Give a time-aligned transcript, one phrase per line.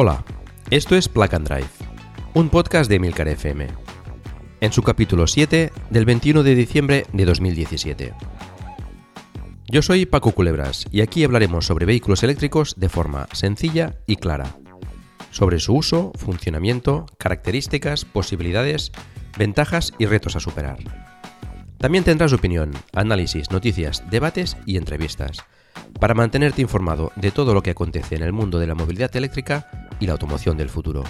[0.00, 0.24] Hola,
[0.70, 1.70] esto es Plug and Drive,
[2.32, 3.66] un podcast de Milcar FM,
[4.60, 8.14] en su capítulo 7 del 21 de diciembre de 2017.
[9.66, 14.54] Yo soy Paco Culebras y aquí hablaremos sobre vehículos eléctricos de forma sencilla y clara,
[15.32, 18.92] sobre su uso, funcionamiento, características, posibilidades,
[19.36, 20.78] ventajas y retos a superar.
[21.78, 25.38] También tendrás opinión, análisis, noticias, debates y entrevistas
[26.00, 29.88] para mantenerte informado de todo lo que acontece en el mundo de la movilidad eléctrica
[30.00, 31.04] y la automoción del futuro.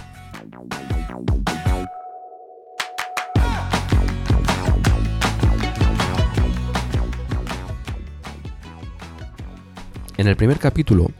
[10.17, 11.11] En el primer capítulo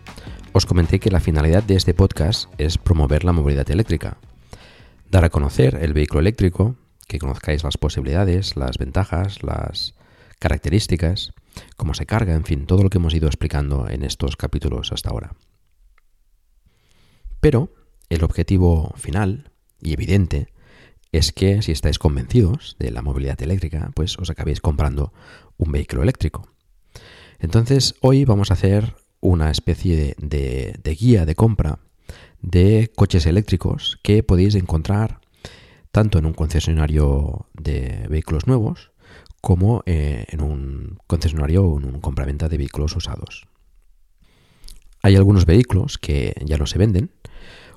[0.52, 4.18] os comenté que la finalidad de este podcast es promover la movilidad eléctrica,
[5.10, 6.76] dar a conocer el vehículo eléctrico,
[7.08, 9.94] que conozcáis las posibilidades, las ventajas, las
[10.38, 11.32] características,
[11.78, 15.10] cómo se carga, en fin, todo lo que hemos ido explicando en estos capítulos hasta
[15.10, 15.36] ahora.
[17.40, 17.74] Pero
[18.10, 19.52] el objetivo final
[19.82, 20.52] y evidente
[21.12, 25.14] es que si estáis convencidos de la movilidad eléctrica, pues os acabéis comprando
[25.58, 26.50] un vehículo eléctrico.
[27.40, 31.80] Entonces hoy vamos a hacer una especie de, guía de compra
[32.42, 35.20] de coches eléctricos que podéis encontrar
[35.92, 38.92] tanto en un concesionario de vehículos nuevos
[39.42, 43.48] como eh, en un concesionario o en un compraventa de vehículos usados.
[45.02, 47.12] Hay algunos vehículos que ya no se venden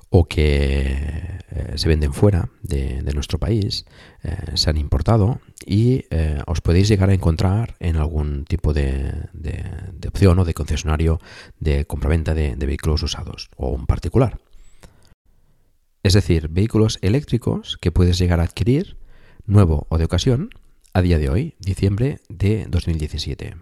[0.09, 3.85] o que eh, se venden fuera de, nuestro país,
[4.23, 6.05] eh, se han importado y
[6.45, 9.29] os podéis llegar a encontrar en algún tipo de,
[10.07, 11.19] opción o de concesionario
[11.59, 14.39] de compraventa de, de vehículos usados o un particular.
[16.03, 18.97] Es decir, vehículos eléctricos que puedes llegar a adquirir,
[19.45, 20.49] nuevo o de ocasión,
[20.93, 23.55] a día de hoy, diciembre de 2017.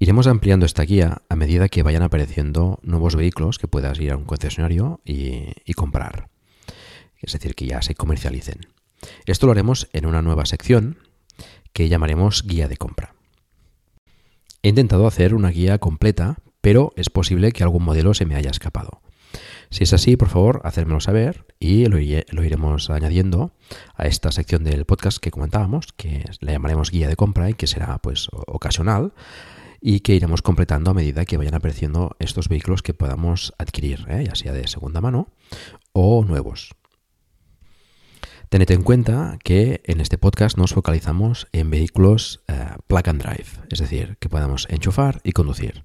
[0.00, 4.16] Iremos ampliando esta guía a medida que vayan apareciendo nuevos vehículos que puedas ir a
[4.16, 6.28] un concesionario y, comprar.
[7.20, 8.66] Es decir, que ya se comercialicen.
[9.26, 10.98] Esto lo haremos en una nueva sección
[11.72, 13.14] que llamaremos guía de compra.
[14.62, 18.50] He intentado hacer una guía completa, pero es posible que algún modelo se me haya
[18.50, 19.02] escapado.
[19.70, 23.52] Si es así, por favor, hacérmelo saber y lo, iremos añadiendo
[23.94, 27.66] a esta sección del podcast que comentábamos, que le llamaremos guía de compra y que
[27.66, 29.12] será pues ocasional
[29.80, 34.24] y que iremos completando a medida que vayan apareciendo estos vehículos que podamos adquirir, ¿eh?
[34.26, 35.28] ya sea de segunda mano
[35.92, 36.74] o nuevos.
[38.48, 43.46] Tened en cuenta que en este podcast nos focalizamos en vehículos eh, plug and drive,
[43.70, 45.82] es decir, que podamos enchufar y conducir.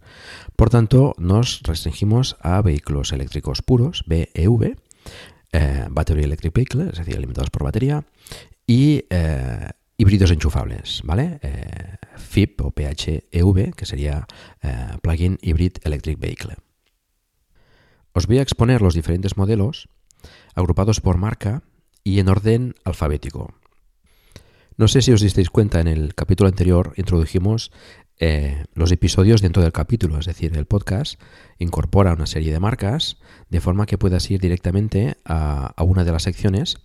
[0.56, 4.76] Por tanto, nos restringimos a vehículos eléctricos puros, BEV,
[5.54, 8.06] eh, Battery Electric Vehicle, es decir, alimentados por batería,
[8.68, 11.40] y eh, híbridos enchufables, ¿vale?
[12.16, 14.28] FIP o PHEV, que sería
[15.02, 16.56] Plug-in Hybrid Electric Vehicle.
[18.14, 19.90] Os voy a exponer los diferentes modelos
[20.54, 21.64] agrupados por marca
[22.04, 23.54] y en orden alfabético.
[24.78, 27.72] No sé si os disteis cuenta, en el capítulo anterior introdujimos
[28.24, 31.20] eh, los episodios dentro del capítulo, es decir, el podcast
[31.58, 33.18] incorpora una serie de marcas
[33.50, 36.78] de forma que puedas ir directamente a, una de las secciones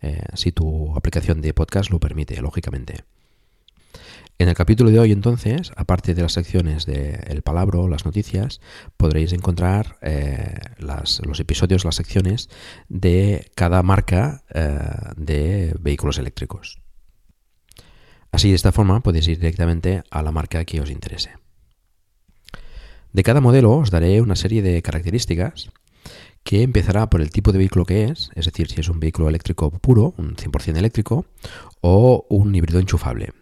[0.00, 3.04] eh, si tu aplicación de podcast lo permite, lógicamente.
[4.36, 8.60] En el capítulo de hoy, entonces, aparte de las secciones de El Palabro, las noticias,
[8.96, 12.50] podréis encontrar eh, los episodios, las secciones
[12.88, 14.80] de cada marca eh,
[15.16, 16.80] de vehículos eléctricos.
[18.32, 21.30] Así, de esta forma, podéis ir directamente a la marca que os interese.
[23.12, 25.70] De cada modelo os daré una serie de características
[26.42, 29.28] que empezará por el tipo de vehículo que es, es decir, si es un vehículo
[29.28, 31.24] eléctrico puro, un 100% eléctrico,
[31.80, 33.32] o un híbrido enchufable.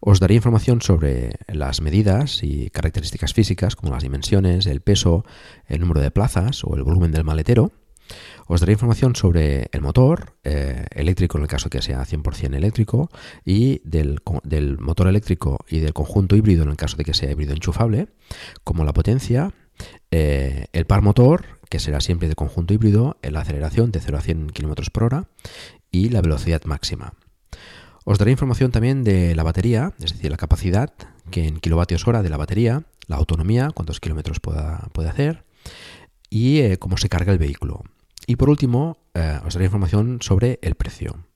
[0.00, 5.24] Os daré información sobre las medidas y características físicas como las dimensiones, el peso,
[5.66, 7.72] el número de plazas o el volumen del maletero.
[8.46, 13.10] Os daré información sobre el motor eh, eléctrico en el caso que sea 100% eléctrico
[13.44, 14.20] y del,
[14.78, 18.08] motor eléctrico y del conjunto híbrido en el caso de que sea híbrido enchufable,
[18.64, 19.52] como la potencia,
[20.10, 24.20] eh, el par motor, que será siempre de conjunto híbrido, la aceleración de 0 a
[24.22, 25.28] 100 km por hora
[25.90, 27.12] y la velocidad máxima.
[28.04, 30.92] Os daré información también de la batería, es decir, la capacidad
[31.30, 35.44] que en kilovatios hora de la batería, la autonomía, cuántos kilómetros puede hacer
[36.30, 37.82] y eh, cómo se carga el vehículo.
[38.26, 41.27] Y por último, eh, os daré información sobre el precio.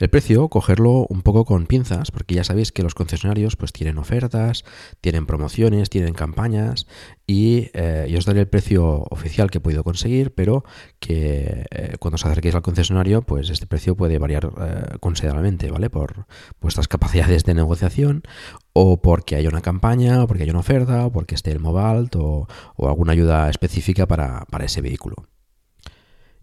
[0.00, 3.96] El precio, cogerlo un poco con pinzas, porque ya sabéis que los concesionarios pues tienen
[3.98, 4.64] ofertas,
[5.00, 6.88] tienen promociones, tienen campañas
[7.28, 10.64] y eh, yo os daré el precio oficial que he podido conseguir, pero
[10.98, 15.90] que eh, cuando os acerquéis al concesionario, pues este precio puede variar eh, considerablemente, ¿vale?
[15.90, 16.26] Por
[16.60, 18.24] vuestras capacidades de negociación
[18.72, 22.16] o porque hay una campaña, o porque hay una oferta, o porque esté el Mobalt
[22.16, 25.28] o, o alguna ayuda específica para, para ese vehículo.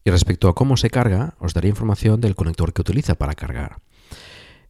[0.03, 3.77] Y respecto a cómo se carga, os daré información del conector que utiliza para cargar.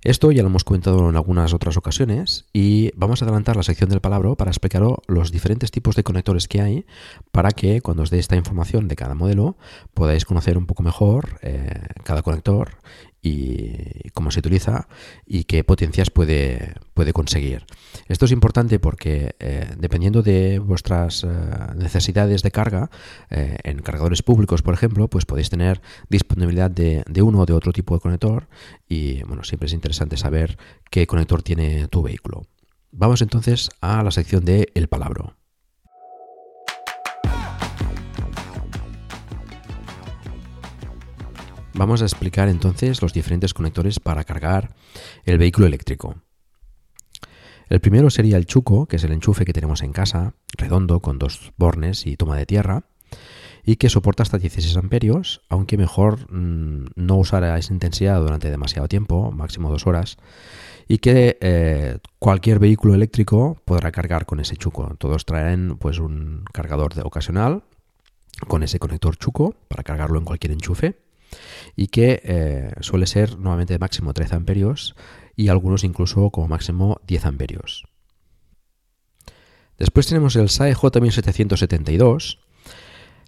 [0.04, 3.92] Esto ya lo hemos comentado en algunas otras ocasiones y vamos a adelantar la sección
[3.92, 6.86] del palabra para explicaros los diferentes tipos de conectores que hay
[7.31, 9.57] para que cuando os dé esta información de cada modelo
[9.94, 12.80] podáis conocer un poco mejor eh, cada conector
[13.22, 14.88] y cómo se utiliza
[15.26, 17.66] y qué potencias puede, puede conseguir.
[18.08, 21.28] Esto es importante porque eh, dependiendo de vuestras eh,
[21.76, 22.90] necesidades de carga,
[23.30, 27.54] eh, en cargadores públicos, por ejemplo, pues podéis tener disponibilidad de, de, uno o de
[27.54, 28.48] otro tipo de conector
[28.90, 30.58] y bueno, siempre es interesante saber
[30.90, 32.44] qué conector tiene tu vehículo.
[32.92, 35.41] Vamos entonces a la sección de El Palabro.
[41.74, 44.76] Vamos a explicar entonces los diferentes conectores para cargar
[45.24, 46.16] el vehículo eléctrico.
[47.70, 51.18] El primero sería el chuco, que es el enchufe que tenemos en casa, redondo, con
[51.18, 52.84] dos bornes y toma de tierra,
[53.64, 58.90] y que soporta hasta 16 amperios, aunque mejor mmm, no usar esa intensidad durante demasiado
[58.90, 60.18] tiempo, máximo dos horas,
[60.90, 64.96] y que eh, cualquier vehículo eléctrico podrá cargar con ese chuco.
[64.98, 67.64] Todos traen pues un cargador de ocasional
[68.48, 70.98] con ese conector chuco para cargarlo en cualquier enchufe
[71.75, 74.95] y que eh, suele ser nuevamente de máximo 13 amperios
[75.36, 77.86] y algunos incluso como máximo 10 amperios.
[79.78, 82.38] Después tenemos el SAE J1772,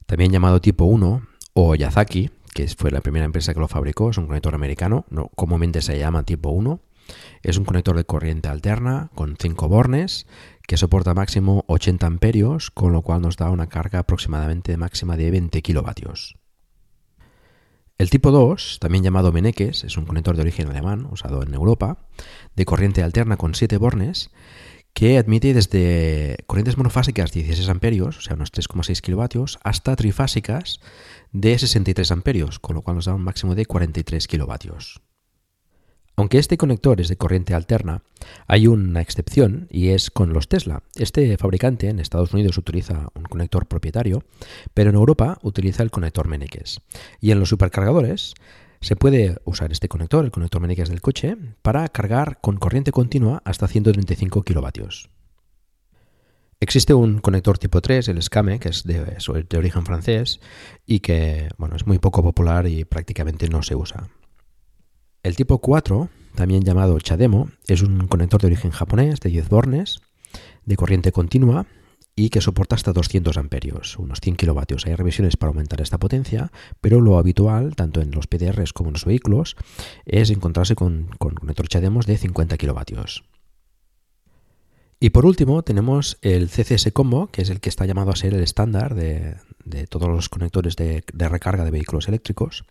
[0.06, 4.18] también llamado tipo 1 o Yazaki, que fue la primera empresa que lo fabricó, es
[4.18, 6.80] un conector americano, no, comúnmente se llama tipo 1.
[7.42, 10.28] Es un conector de corriente alterna con 5 bornes
[10.68, 15.32] que soporta máximo 80 amperios, con lo cual nos da una carga aproximadamente máxima de
[15.32, 16.38] 20 kilovatios.
[17.98, 22.08] El tipo 2, también llamado Meneques, es un conector de origen alemán usado en Europa,
[22.56, 24.32] de corriente alterna con 7 bornes,
[24.94, 30.80] que admite desde corrientes monofásicas de 16 amperios, o sea, unos 3,6 kilovatios, hasta trifásicas
[31.32, 35.02] de 63 amperios, con lo cual nos da un máximo de 43 kilovatios.
[36.16, 38.04] Aunque este conector es de corriente alterna,
[38.48, 40.84] hay una excepción y es con los Tesla.
[40.96, 44.24] Este fabricante en Estados Unidos utiliza un conector propietario,
[44.76, 46.82] pero en Europa utiliza el conector Meneques.
[47.20, 48.36] Y en los supercargadores
[48.80, 53.42] se puede usar este conector, el conector Meneques del coche, para cargar con corriente continua
[53.44, 55.10] hasta 135 kilovatios.
[56.60, 59.18] Existe un conector tipo 3, el SCAME, que es de,
[59.50, 60.40] de origen francés
[60.86, 64.10] y que bueno, es muy poco popular y prácticamente no se usa.
[65.24, 70.02] El tipo 4, también llamado Chademo, es un conector de origen japonés de 10 bornes,
[70.66, 71.66] de corriente continua
[72.14, 74.86] y que soporta hasta 200 amperios, unos 100 kilovatios.
[74.86, 78.96] Hay revisiones para aumentar esta potencia, pero lo habitual, tanto en los PDRs como en
[78.96, 79.56] los vehículos,
[80.06, 83.24] es encontrarse con, con conector Chademos de 50 kilovatios.
[85.00, 88.34] Y por último tenemos el CCS Combo, que es el que está llamado a ser
[88.34, 92.66] el estándar de, de todos los conectores de, de recarga de vehículos eléctricos.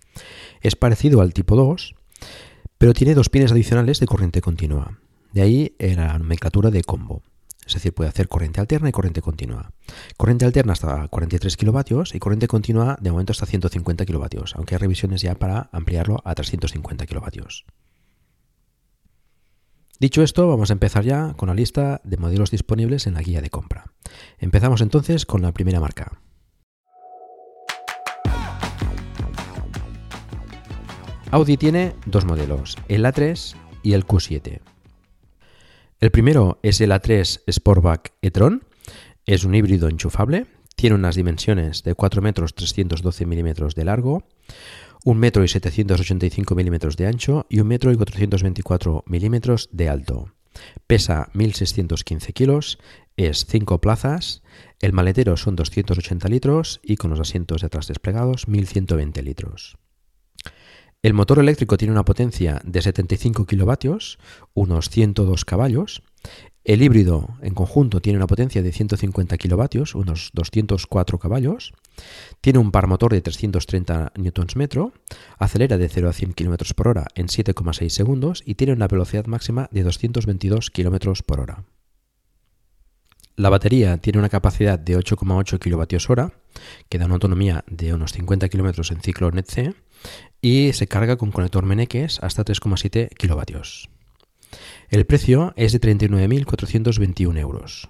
[0.60, 1.94] Es parecido al tipo 2,
[2.82, 4.98] pero tiene dos pines adicionales de corriente continua.
[5.32, 7.22] De ahí la nomenclatura de combo.
[7.64, 9.70] Es decir, puede hacer corriente alterna y corriente continua.
[10.16, 14.80] Corriente alterna hasta 43 kilovatios y corriente continua de momento hasta 150 kilovatios, aunque hay
[14.80, 17.66] revisiones ya para ampliarlo a 350 kilovatios.
[20.00, 23.40] Dicho esto, vamos a empezar ya con la lista de modelos disponibles en la guía
[23.40, 23.92] de compra.
[24.40, 26.18] Empezamos entonces con la primera marca.
[31.32, 34.60] Audi tiene dos modelos, el A3 y el Q7.
[35.98, 38.64] El primero es el A3 Sportback e-tron,
[39.24, 40.44] es un híbrido enchufable,
[40.76, 44.24] tiene unas dimensiones de 4 metros 312 milímetros de largo,
[45.06, 50.34] 1 metro y 785 milímetros de ancho y 1 metro y 424 milímetros de alto.
[50.86, 52.78] Pesa 1.615 kilos,
[53.16, 54.42] es 5 plazas,
[54.80, 59.78] el maletero son 280 litros y con los asientos de atrás desplegados 1.120 litros.
[61.02, 64.20] El motor eléctrico tiene una potencia de 75 kilovatios,
[64.54, 66.04] unos 102 caballos.
[66.62, 71.72] El híbrido en conjunto tiene una potencia de 150 kilovatios, unos 204 caballos.
[72.40, 74.92] Tiene un par motor de 330 Nm,
[75.38, 79.26] acelera de 0 a 100 km por hora en 7,6 segundos y tiene una velocidad
[79.26, 81.64] máxima de 222 km por hora.
[83.34, 86.32] La batería tiene una capacidad de 8,8 kWh,
[86.88, 89.74] que da una autonomía de unos 50 km en ciclo NET-C
[90.40, 93.60] y se carga con conector Meneques hasta 3,7 kW.
[94.90, 97.88] El precio es de 39.421 euros.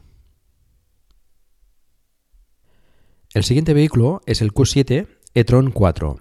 [3.34, 6.20] El siguiente vehículo es el Q7 e-tron 4.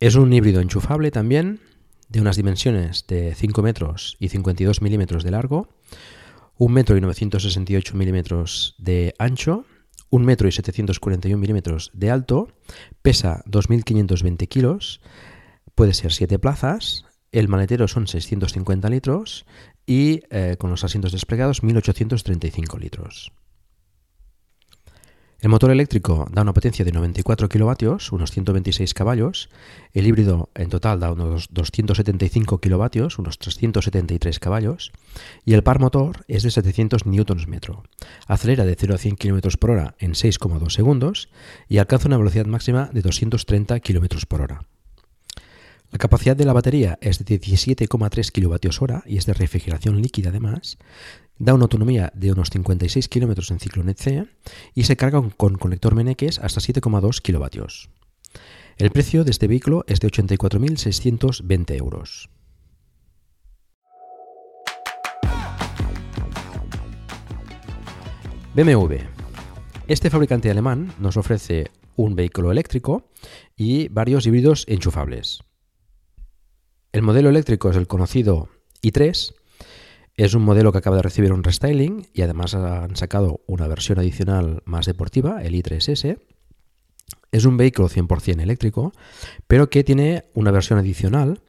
[0.00, 1.60] Es un híbrido enchufable también,
[2.08, 5.68] de unas dimensiones de 5 metros y 52 milímetros de largo,
[6.58, 9.64] 1 metro y 968 milímetros de ancho,
[10.10, 12.48] 1 metro y 741 milímetros de alto,
[13.02, 15.00] pesa 2.520 kilos,
[15.74, 19.46] puede ser 7 plazas, el maletero son 650 litros
[19.86, 23.32] y eh, con los asientos desplegados 1.835 litros.
[25.40, 29.48] El motor eléctrico da una potencia de 94 kilovatios, unos 126 caballos.
[29.94, 34.92] El híbrido en total da unos 275 kilovatios, unos 373 caballos.
[35.46, 37.84] Y el par motor es de 700 newtons metro.
[38.26, 41.30] Acelera de 0 a 100 km por hora en 6,2 segundos
[41.68, 44.66] y alcanza una velocidad máxima de 230 km por hora.
[45.90, 50.78] La capacidad de la batería es de 17,3 kWh y es de refrigeración líquida además.
[51.40, 54.26] Da una autonomía de unos 56 km en ciclo NET-C
[54.74, 57.64] y se carga con conector Meneques hasta 7,2 kW.
[58.76, 62.28] El precio de este vehículo es de 84.620 euros.
[68.54, 68.96] BMW.
[69.88, 73.08] Este fabricante alemán nos ofrece un vehículo eléctrico
[73.56, 75.38] y varios híbridos enchufables.
[76.92, 78.50] El modelo eléctrico es el conocido
[78.82, 79.39] i3
[80.24, 83.98] es un modelo que acaba de recibir un restyling y además han sacado una versión
[83.98, 86.18] adicional más deportiva, el i3S.
[87.32, 88.92] Es un vehículo 100% eléctrico,
[89.46, 91.40] pero que tiene una versión adicional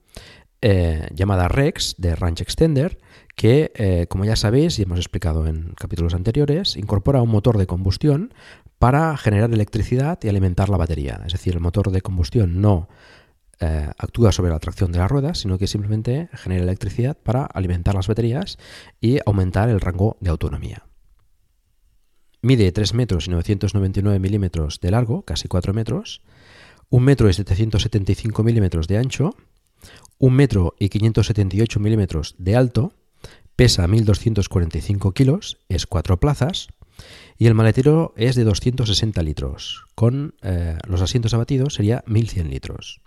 [0.62, 3.00] eh, llamada Rex de Ranch Extender,
[3.36, 7.68] que, eh, como ya sabéis y hemos explicado en capítulos anteriores, incorpora un motor de
[7.68, 8.34] combustión
[8.80, 11.22] para generar electricidad y alimentar la batería.
[11.26, 12.88] Es decir, el motor de combustión no
[13.62, 17.94] eh, actúa sobre la tracción de las ruedas, sino que simplemente genera electricidad para alimentar
[17.94, 18.58] las baterías
[19.00, 20.88] y aumentar el rango de autonomía.
[22.42, 26.24] Mide 3 metros y 999 milímetros de largo, casi 4 metros,
[26.90, 29.36] 1 metro y 775 milímetros de ancho,
[30.18, 32.94] 1 metro y 578 milímetros de alto,
[33.56, 36.70] pesa 1245 kilos, es 4 plazas,
[37.38, 43.02] y el maletero es de 260 litros, con eh, los asientos abatidos sería 1100 litros.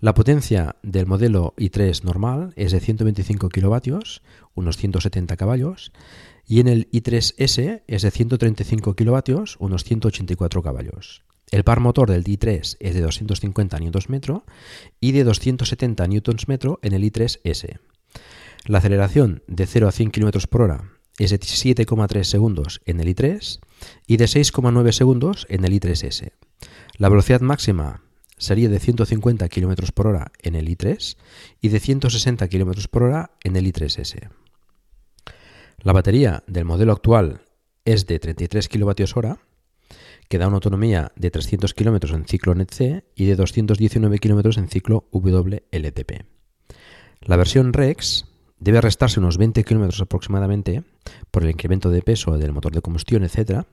[0.00, 4.22] La potencia del modelo i3 normal es de 125 kilovatios,
[4.54, 5.92] unos 170 caballos,
[6.46, 11.22] y en el i3S es de 135 kilovatios, unos 184 caballos.
[11.50, 14.42] El par motor del i3 es de 250 Nm
[15.00, 17.78] y de 270 Nm en el i3S.
[18.66, 23.14] La aceleración de 0 a 100 km por hora es de 7,3 segundos en el
[23.14, 23.60] i3
[24.06, 26.32] y de 6,9 segundos en el i3S.
[26.96, 28.03] La velocidad máxima
[28.36, 31.16] sería de 150 km por hora en el i3
[31.60, 34.30] y de 160 km por hora en el i3S.
[35.78, 37.42] La batería del modelo actual
[37.84, 39.36] es de 33 kWh,
[40.28, 44.68] que da una autonomía de 300 km en ciclo NET-C y de 219 km en
[44.68, 46.24] ciclo WLTP.
[47.20, 48.26] La versión REX
[48.58, 50.84] debe restarse unos 20 km aproximadamente
[51.30, 53.66] por el incremento de peso del motor de combustión, etc.,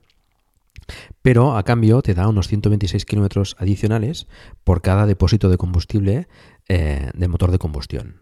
[1.22, 4.28] pero a cambio te da unos 126 kilómetros adicionales
[4.64, 6.28] por cada depósito de combustible
[6.68, 8.22] eh, del motor de combustión.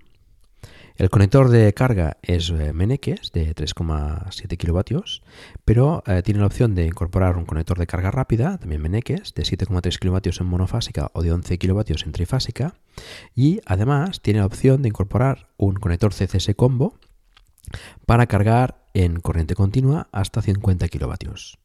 [0.99, 5.23] El conector de carga es eh, Meneques de 3,7 kilovatios,
[5.63, 9.43] pero eh, tiene la opción de incorporar un conector de carga rápida, también Meneques, de
[9.43, 12.73] 7,3 kilovatios en monofásica o de 11 kilovatios en trifásica,
[13.33, 16.95] y además tiene la opción de incorporar un conector CCS combo
[18.05, 21.59] para cargar en corriente continua hasta 50 kilovatios.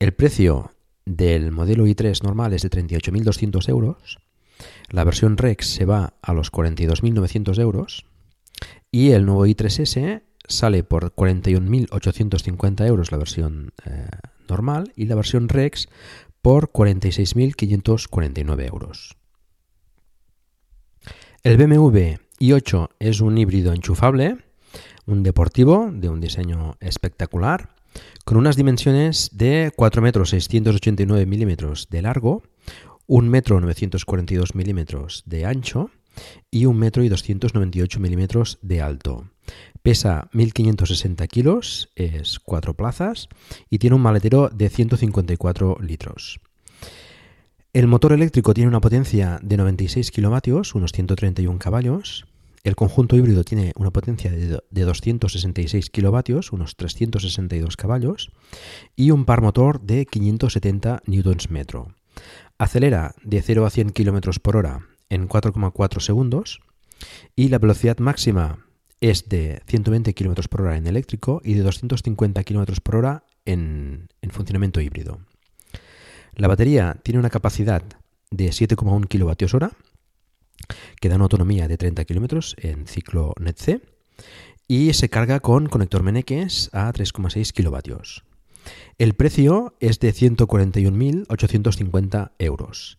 [0.00, 0.72] El precio
[1.04, 4.18] del modelo i3 normal es de 38.200 euros.
[4.88, 8.06] La versión Rex se va a los 42.900 euros.
[8.90, 14.08] Y el nuevo i3S sale por 41.850 euros la versión eh,
[14.48, 15.90] normal y la versión Rex
[16.40, 19.18] por 46.549 euros.
[21.42, 24.38] El BMW i8 es un híbrido enchufable,
[25.04, 27.74] un deportivo de un diseño espectacular
[28.24, 32.42] con unas dimensiones de 4 metros 689 milímetros de largo,
[33.06, 35.90] 1 metro 942 milímetros de ancho
[36.50, 39.30] y 1 metro y 298 milímetros de alto.
[39.82, 43.28] Pesa 1560 kilos, es 4 plazas
[43.68, 46.40] y tiene un maletero de 154 litros.
[47.72, 52.26] El motor eléctrico tiene una potencia de 96 kilovatios, unos 131 caballos.
[52.62, 58.32] El conjunto híbrido tiene una potencia de 266 kilovatios, unos 362 caballos,
[58.96, 61.64] y un par motor de 570 Nm.
[62.58, 66.60] Acelera de 0 a 100 km por hora en 4,4 segundos
[67.34, 68.66] y la velocidad máxima
[69.00, 74.08] es de 120 km por hora en eléctrico y de 250 km por hora en,
[74.30, 75.20] funcionamiento híbrido.
[76.34, 77.82] La batería tiene una capacidad
[78.30, 79.89] de 7,1 kWh
[81.00, 83.80] que da una autonomía de 30 km en ciclo NET-C
[84.68, 87.96] y se carga con conector Meneques a 3,6 kW.
[88.98, 92.98] El precio es de 141.850 euros.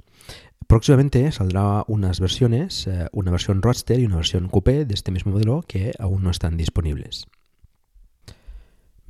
[0.68, 5.32] Próximamente saldrá unas versiones, eh, una versión Roadster y una versión Coupé de este mismo
[5.34, 7.28] modelo que aún no están disponibles.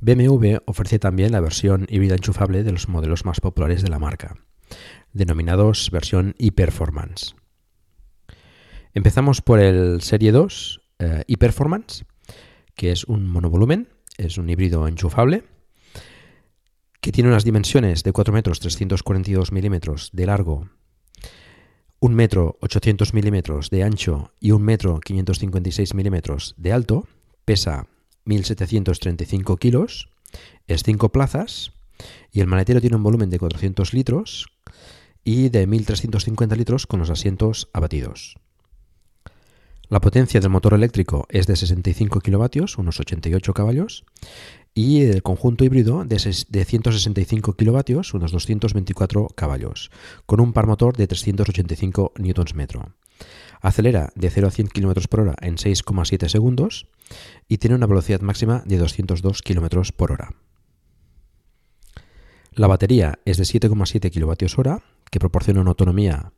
[0.00, 4.36] BMW ofrece también la versión híbrida enchufable de los modelos más populares de la marca,
[5.12, 7.36] denominados versión e-Performance.
[8.94, 12.04] Empezamos por el Serie 2 eh, e-Performance,
[12.74, 15.44] que es un monovolumen, es un híbrido enchufable,
[17.00, 20.68] que tiene unas dimensiones de 4 metros 342 milímetros de largo,
[22.00, 27.08] 1 metro 800 milímetros de ancho y 1 metro 556 milímetros de alto,
[27.46, 27.86] pesa
[28.26, 30.10] 1.735 kilos,
[30.66, 31.72] es 5 plazas
[32.30, 34.48] y el maletero tiene un volumen de 400 litros
[35.24, 38.36] y de 1.350 litros con los asientos abatidos.
[39.92, 44.06] La potencia del motor eléctrico es de 65 kilovatios, unos 88 caballos,
[44.72, 49.90] y el conjunto híbrido de, 165 kilovatios, unos 224 caballos,
[50.24, 52.66] con un par motor de 385 Nm.
[53.60, 56.86] Acelera de 0 a 100 km por hora en 6,7 segundos
[57.46, 60.30] y tiene una velocidad máxima de 202 km por hora.
[62.52, 66.32] La batería es de 7,7 kWh, que proporciona una autonomía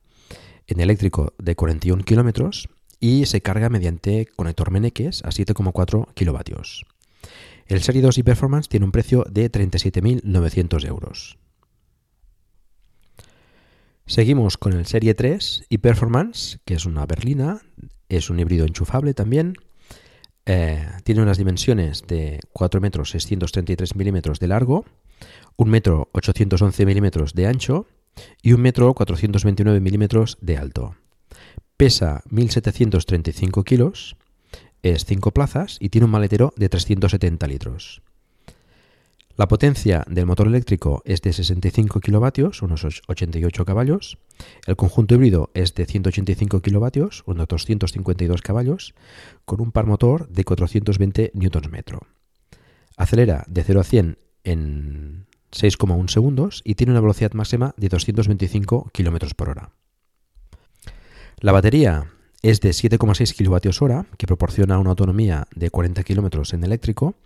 [0.67, 2.69] en eléctrico de 41 km
[3.05, 6.61] y se carga mediante conector Meneques a 7,4 kW.
[7.67, 11.37] El Serie 2 y Performance tiene un precio de 37.900 euros.
[14.07, 17.61] Seguimos con el Serie 3 y Performance, que es una berlina,
[18.09, 19.53] es un híbrido enchufable también.
[20.47, 24.87] Eh, tiene unas dimensiones de 4 metros 633 milímetros de largo,
[25.57, 27.87] 1 metro 811 milímetros de ancho
[28.41, 30.97] y 1 metro 429 milímetros de alto.
[31.85, 34.17] Pesa 1735 kilos,
[34.83, 38.01] es 5 plazas y tiene un maletero de 370 litros.
[39.37, 44.17] La potencia del motor eléctrico es de 65 kilovatios, unos 88 caballos.
[44.67, 48.95] El conjunto híbrido es de 185 kilovatios, unos 252 caballos,
[49.45, 51.99] con un par motor de 420 Nm.
[52.97, 58.91] Acelera de 0 a 100 en 6,1 segundos y tiene una velocidad máxima de 225
[58.91, 59.73] km por hora.
[61.45, 67.17] La batería es de 7,6 kWh, que proporciona una autonomía de 40 km en eléctrico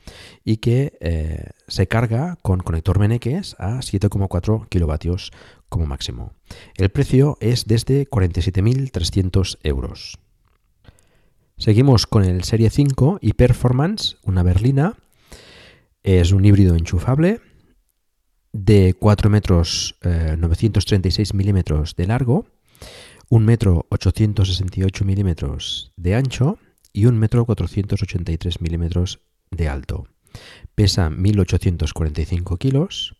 [0.44, 5.14] y que eh, se carga con conector Meneques a 7,4 kW
[5.68, 6.32] como máximo.
[6.74, 10.18] El precio es desde 47.300 euros.
[11.56, 14.94] Seguimos con el Serie 5 y Performance, una berlina.
[16.02, 17.40] Es un híbrido enchufable
[18.50, 22.46] de 4 metros 936 eh, milímetros de largo
[23.30, 26.58] un metro 868 milímetros de ancho
[26.92, 30.06] y un metro 483 milímetros de alto.
[30.74, 33.16] Pesa 1845 kilos,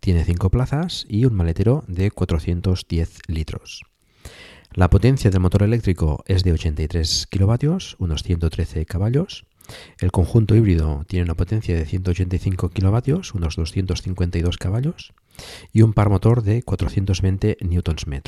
[0.00, 3.82] tiene 5 plazas y un maletero de 410 litros.
[4.72, 9.44] La potencia del motor eléctrico es de 83 kilovatios, unos 113 caballos,
[9.98, 15.12] el conjunto híbrido tiene una potencia de 185 kilovatios, unos 252 caballos,
[15.72, 18.22] y un par motor de 420 Nm.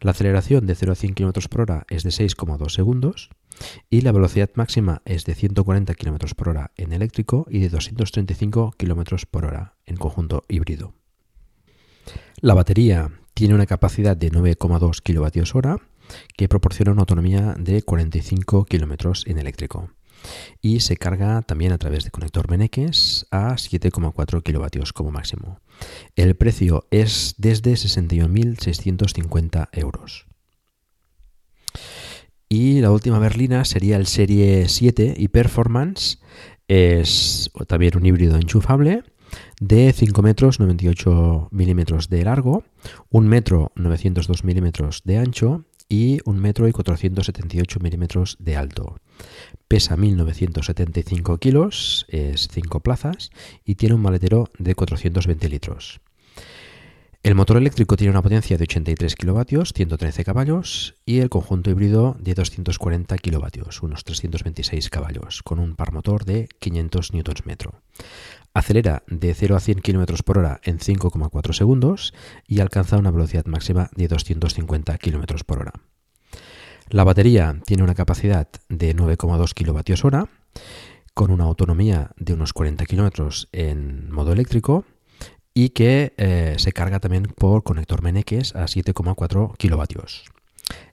[0.00, 3.30] La aceleración de 0 a 100 km por hora es de 6,2 segundos
[3.88, 8.74] y la velocidad máxima es de 140 km por hora en eléctrico y de 235
[8.76, 10.94] km por hora en conjunto híbrido.
[12.40, 15.82] La batería tiene una capacidad de 9,2 kWh
[16.36, 19.90] que proporciona una autonomía de 45 km en eléctrico
[20.60, 25.60] y se carga también a través de conector Meneques a 7,4 kilovatios como máximo.
[26.14, 30.26] El precio es desde 61.650 euros.
[32.48, 36.20] Y la última berlina sería el Serie 7 y Performance.
[36.68, 39.02] Es también un híbrido enchufable
[39.60, 42.64] de 5 metros 98 milímetros de largo,
[43.10, 48.96] 1 metro 902 milímetros de ancho y 1 metro y 478 milímetros de alto.
[49.68, 53.30] Pesa 1975 kilos, es 5 plazas
[53.64, 56.00] y tiene un maletero de 420 litros.
[57.24, 62.16] El motor eléctrico tiene una potencia de 83 kilovatios, 113 caballos, y el conjunto híbrido
[62.20, 67.56] de 240 kilovatios, unos 326 caballos, con un par motor de 500 Nm.
[68.54, 72.14] Acelera de 0 a 100 km por hora en 5,4 segundos
[72.46, 75.72] y alcanza una velocidad máxima de 250 km por hora.
[76.88, 80.28] La batería tiene una capacidad de 9,2 kWh
[81.14, 84.84] con una autonomía de unos 40 km en modo eléctrico
[85.52, 90.24] y que eh, se carga también por conector Meneques a 7,4 kilovatios.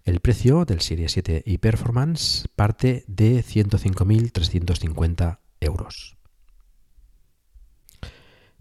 [0.03, 6.17] El precio del Serie 7 y Performance parte de 105.350 euros.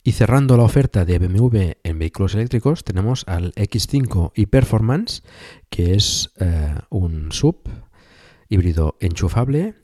[0.05, 5.23] Y cerrando la oferta de BMW en vehículos eléctricos, tenemos al X5 y Performance,
[5.71, 7.59] que es eh, un sub
[8.49, 9.75] híbrido enchufable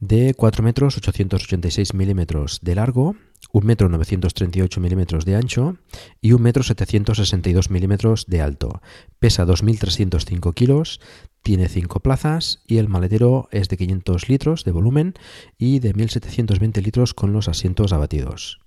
[0.00, 3.16] de 4 metros 886 milímetros de largo
[3.52, 5.76] 1 metro 938 milímetros de ancho
[6.20, 8.80] y 1 metro 762 milímetros de alto.
[9.18, 11.00] Pesa 2.305 kilos,
[11.42, 15.14] tiene 5 plazas y el maletero es de 500 litros de volumen
[15.58, 18.60] y de 1.720 litros con los asientos abatidos.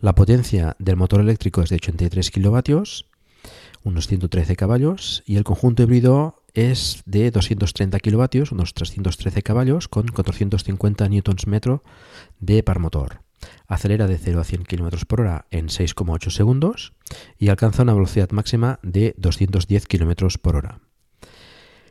[0.00, 3.06] La potencia del motor eléctrico es de 83 kilovatios,
[3.84, 10.06] unos 113 caballos, y el conjunto híbrido es de 230 kilovatios, unos 313 caballos, con
[10.08, 11.80] 450 Nm
[12.40, 13.20] de par motor
[13.66, 16.92] acelera de 0 a 100 km por hora en 6,8 segundos
[17.38, 20.80] y alcanza una velocidad máxima de 210 km por hora.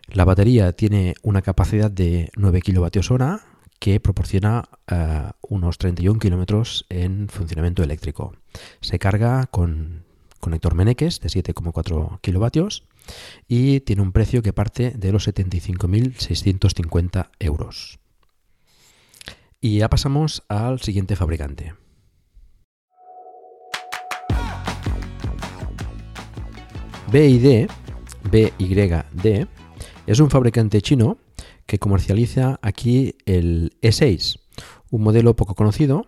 [0.08, 3.49] La batería tiene una capacidad de 9 kWh
[3.80, 8.36] que proporciona eh, unos 31 km en funcionamiento eléctrico.
[8.82, 10.04] Se carga con
[10.40, 12.84] conector Meneques de 7,4 kilovatios
[13.48, 18.00] y tiene un precio que parte de los 75.650 euros.
[19.62, 21.74] Y ya pasamos al siguiente fabricante.
[27.12, 27.68] BYD,
[28.30, 29.48] BYD,
[30.06, 31.18] es un fabricante chino
[31.70, 34.40] que comercializa aquí el E6,
[34.90, 36.08] un modelo poco conocido,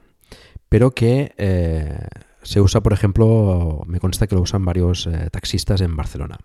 [0.69, 1.99] pero que eh,
[2.41, 6.39] se usa, por ejemplo, me consta que lo usan varios eh, taxistas en Barcelona.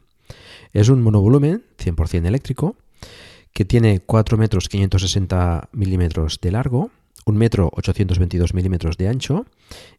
[0.74, 2.76] Es un monovolumen 100% eléctrico
[3.54, 6.90] que tiene 4 metros 560 milímetros de largo,
[7.24, 9.46] 1 metro 822 milímetros de ancho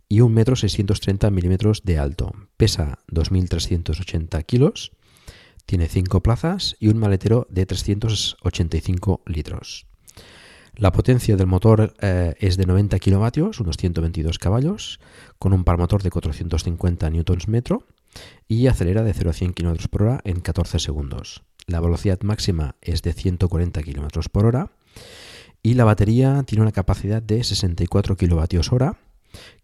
[0.07, 2.33] y 1 metro 630 milímetros de alto.
[2.55, 4.91] Pesa 2.380 kilos,
[5.67, 9.85] tiene 5 plazas y un maletero de 385 litros.
[10.75, 14.99] La potencia del motor eh, es de 90 kilovatios, unos 122 caballos,
[15.37, 17.61] con un par motor de 450 Nm
[18.47, 21.43] y acelera de 0 a 100 km por hora en 14 segundos.
[21.65, 24.71] La velocidad máxima es de 140 km por hora
[25.61, 28.91] y la batería tiene una capacidad de 64 kWh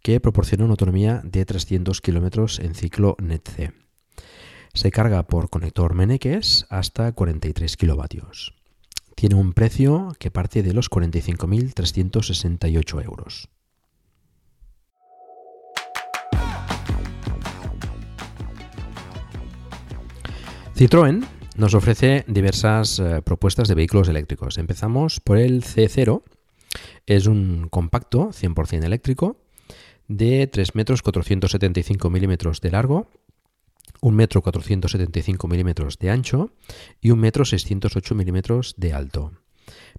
[0.01, 3.82] que proporciona una autonomía de 300 km en ciclo NET-C.
[4.75, 8.03] Se carga por conector Meneques hasta 43 kW.
[9.15, 13.49] Tiene un precio que parte de los 45.368 euros.
[20.75, 21.23] Citroën
[21.55, 24.57] nos ofrece diversas eh, propuestas de vehículos eléctricos.
[24.57, 26.23] Empezamos por el C0.
[27.05, 29.37] Es un compacto 100% eléctrico
[30.07, 33.07] de 3 metros 475 milímetros de largo,
[34.01, 36.51] 1 metro 475 milímetros de ancho
[37.01, 39.31] y 1 metro 608 milímetros de alto.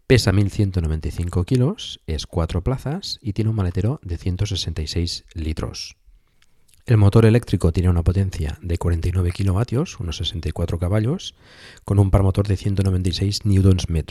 [0.07, 5.97] Pesa 1195 kilos, es 4 plazas y tiene un maletero de 166 litros.
[6.87, 11.35] El motor eléctrico tiene una potencia de 49 kilovatios, unos 64 caballos,
[11.85, 14.05] con un par motor de 196 Nm.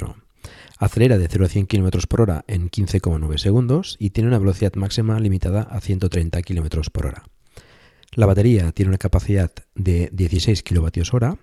[0.80, 4.74] Acelera de 0 a 100 km por hora en 15,9 segundos y tiene una velocidad
[4.74, 7.24] máxima limitada a 130 km por hora.
[8.16, 11.38] La batería tiene una capacidad de 16 kWh,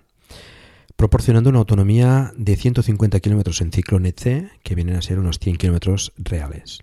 [0.95, 5.57] proporcionando una autonomía de 150 km en ciclo NET-C, que vienen a ser unos 100
[5.57, 6.79] km reales.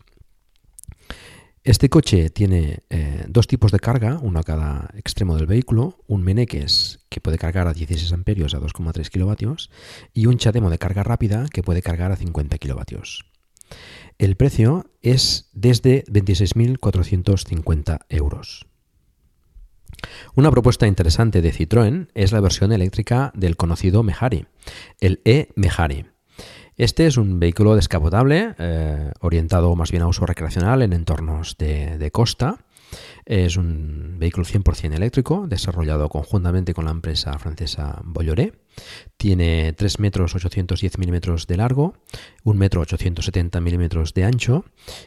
[1.65, 6.23] Este coche tiene eh, dos tipos de carga, uno a cada extremo del vehículo, un
[6.23, 9.71] Meneques que puede cargar a 16 amperios a 2,3 kilovatios
[10.15, 13.25] y un Chademo de carga rápida que puede cargar a 50 kilovatios.
[14.19, 18.68] El precio es desde 26.450 euros.
[20.35, 24.47] Una propuesta interesante de Citroën es la versión eléctrica del conocido Mehari,
[25.01, 26.07] el E-Mehari.
[26.77, 32.11] Este es un vehículo descapotable, eh, orientado más bien a uso recreacional en entornos de,
[32.13, 32.59] costa.
[33.27, 38.53] Es un vehículo 100% eléctrico, desarrollado conjuntamente con la empresa francesa Bolloré,
[39.17, 41.95] Tiene 3 metros 810 milímetros de largo,
[42.45, 44.65] 1 metro 870 milímetros de ancho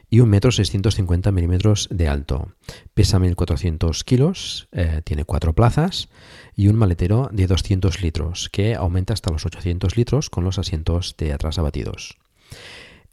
[0.10, 2.54] y 1 metro 650 milímetros de alto.
[2.94, 6.10] Pesa 1400 kilos, eh, tiene 4 plazas
[6.56, 11.16] y un maletero de 200 litros que aumenta hasta los 800 litros con los asientos
[11.18, 12.18] de atrás abatidos.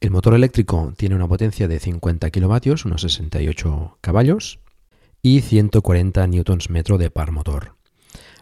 [0.00, 4.60] El motor eléctrico tiene una potencia de 50 kilovatios, unos 68 caballos,
[5.22, 7.77] y 140 newtons metro de par motor.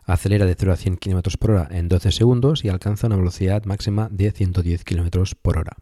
[0.07, 3.65] Acelera de 0 a 100 km por hora en 12 segundos y alcanza una velocidad
[3.65, 5.77] máxima de 110 km por hora.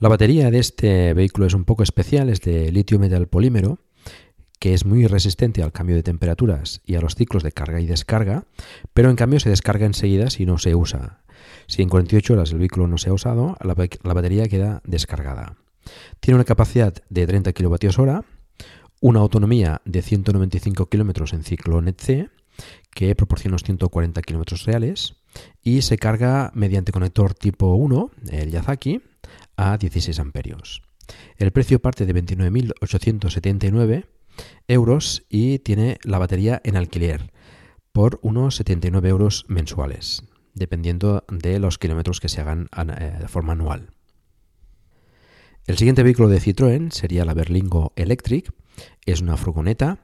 [0.00, 3.78] La batería de este vehículo es un poco especial, es de litio metal polímero,
[4.58, 7.86] que es muy resistente al cambio de temperaturas y a los ciclos de carga y
[7.86, 8.46] descarga,
[8.92, 11.22] pero en cambio se descarga enseguida si no se usa.
[11.66, 13.74] Si en 48 horas el vehículo no se ha usado, la,
[14.14, 15.56] batería queda descargada.
[16.20, 18.24] Tiene una capacidad de 30 kWh,
[19.04, 22.30] una autonomía de 195 km en ciclo NET-C,
[22.94, 25.16] que proporciona unos 140 km reales,
[25.62, 29.02] y se carga mediante conector tipo 1, el Yazaki,
[29.58, 30.80] a 16 amperios.
[31.36, 34.06] El precio parte de 29.879
[34.68, 37.30] euros y tiene la batería en alquiler
[37.92, 43.52] por unos 79 euros mensuales dependiendo de los kilómetros que se hagan eh, de forma
[43.52, 43.90] anual.
[45.66, 48.52] El siguiente vehículo de Citroën sería la Berlingo Electric.
[49.06, 49.98] Es una furgoneta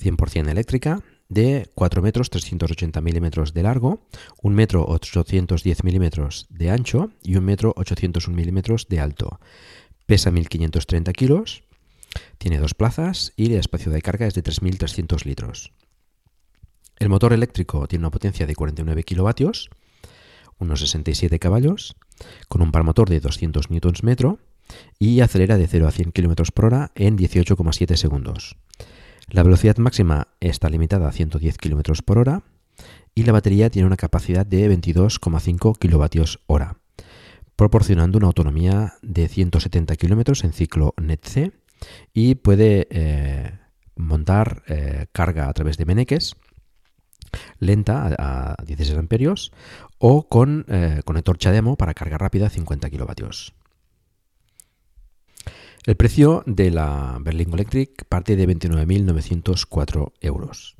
[0.00, 4.00] 100% eléctrica de 4 metros 380 milímetros de largo,
[4.42, 9.40] 1 metro 810 milímetros de ancho y 1 metro 801 milímetros de alto.
[10.06, 11.62] Pesa 1530 kilos,
[12.38, 15.72] tiene dos plazas y el espacio de carga es de 3300 litros.
[16.98, 19.70] El motor eléctrico tiene una potencia de 49 kilovatios
[20.58, 21.96] unos 67 caballos,
[22.48, 24.38] con un par motor de 200 Nm
[24.98, 28.56] y acelera de 0 a 100 km por hora en 18,7 segundos.
[29.28, 32.42] La velocidad máxima está limitada a 110 km por hora
[33.14, 36.62] y la batería tiene una capacidad de 22,5 kWh,
[37.56, 41.52] proporcionando una autonomía de 170 km en ciclo NET-C
[42.14, 43.58] y puede eh,
[43.96, 46.36] montar eh, carga a través de meneques
[47.58, 49.52] lenta a, 16 amperios
[49.98, 53.54] o con eh, conector CHAdeMO para carga rápida a 50 kilovatios.
[55.86, 60.76] El precio de la Berlingo Electric parte de 29.904 euros.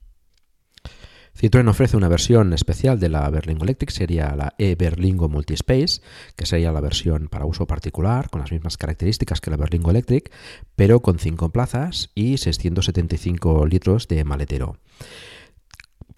[1.38, 6.00] Citroën ofrece una versión especial de la Berlingo Electric, sería la e-Berlingo Multispace,
[6.34, 10.32] que sería la versión para uso particular, con las mismas características que la Berlingo Electric,
[10.74, 14.78] pero con 5 plazas y 675 litros de maletero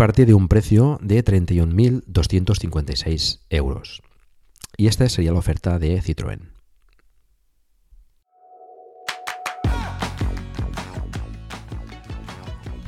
[0.01, 4.01] parte de un precio de 31.256 euros.
[4.79, 6.60] Y esta sería la oferta de Citroën.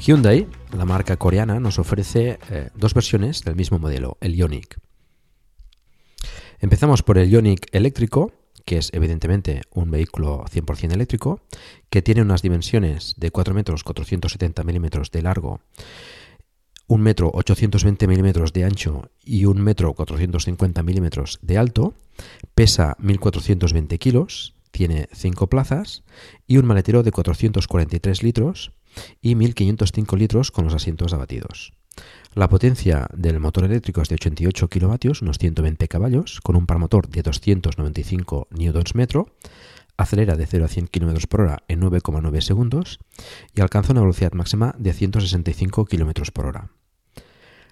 [0.05, 4.79] Hyundai, la marca coreana, nos ofrece eh, dos versiones del mismo modelo, el Ioniq.
[6.59, 8.33] Empezamos por el Ioniq eléctrico,
[8.65, 11.41] que es evidentemente un vehículo 100% eléctrico,
[11.89, 15.61] que tiene unas dimensiones de 4 metros 470 milímetros de largo
[16.89, 21.95] un metro 820 milímetros de ancho y un metro 450 milímetros de alto,
[22.55, 26.03] pesa 1420 kilos, tiene 5 plazas
[26.47, 28.73] y un maletero de 443 litros
[29.21, 31.73] y 1505 litros con los asientos abatidos.
[32.35, 36.79] La potencia del motor eléctrico es de 88 kilovatios, unos 120 caballos, con un par
[36.79, 39.25] motor de 295 Nm,
[39.99, 43.01] acelera de 0 a 100 km por hora en 9,9 segundos
[43.55, 46.71] y alcanza una velocidad máxima de 165 km por hora.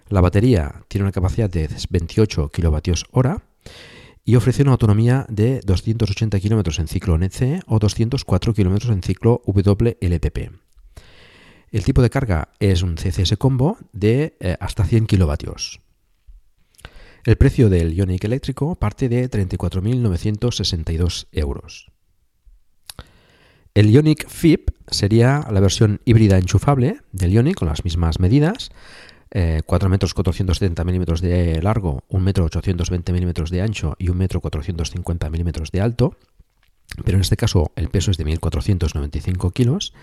[0.09, 3.43] La batería tiene una capacidad de 28 kWh
[4.25, 9.43] y ofrece una autonomía de 280 km en ciclo NC o 204 km en ciclo
[9.47, 10.70] WLTP.
[11.71, 15.53] El tipo de carga es un CCS combo de eh, hasta 100 kW.
[17.25, 21.93] El precio del Ioniq eléctrico parte de 34.962 euros.
[23.75, 28.73] El Ioniq FIP sería la versión híbrida enchufable del Ioniq con las mismas medidas,
[29.31, 34.19] 4 eh, metros 470 milímetros de largo, 1 metro 820 milímetros de ancho y 1
[34.19, 36.17] metro 450 milímetros de alto.
[37.05, 39.95] Pero en este caso el peso es de 1.495 kilos,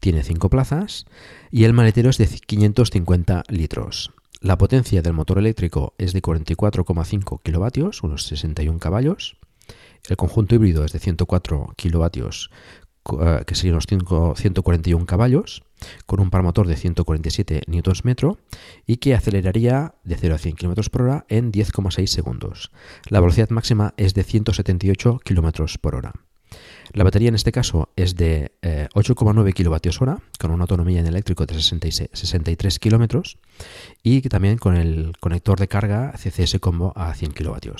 [0.00, 1.06] tiene 5 plazas
[1.50, 4.12] y el maletero es de 550 litros.
[4.40, 9.36] La potencia del motor eléctrico es de 44,5 kilovatios, unos 61 caballos.
[10.08, 12.50] El conjunto híbrido es de 104 kilovatios
[13.20, 15.62] eh, que serían unos 141 caballos,
[16.06, 18.36] con un par motor de 147 Nm
[18.86, 22.70] y que aceleraría de 0 a 100 km por hora en 10,6 segundos.
[23.08, 26.12] La velocidad máxima es de 178 km por hora.
[26.92, 31.60] La batería en este caso es de 8,9 kWh con una autonomía en eléctrico de
[31.60, 33.38] 63 kilómetros
[34.02, 37.70] y también con el conector de carga CCS Combo a 100 kW.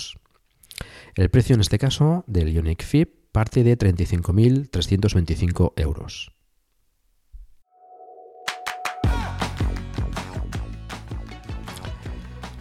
[1.15, 6.34] El precio en este caso del Ionic FIP parte de 35.325 euros.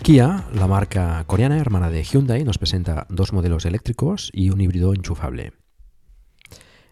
[0.04, 4.94] Kia, la marca coreana hermana de Hyundai, nos presenta dos modelos eléctricos y un híbrido
[4.94, 5.54] enchufable.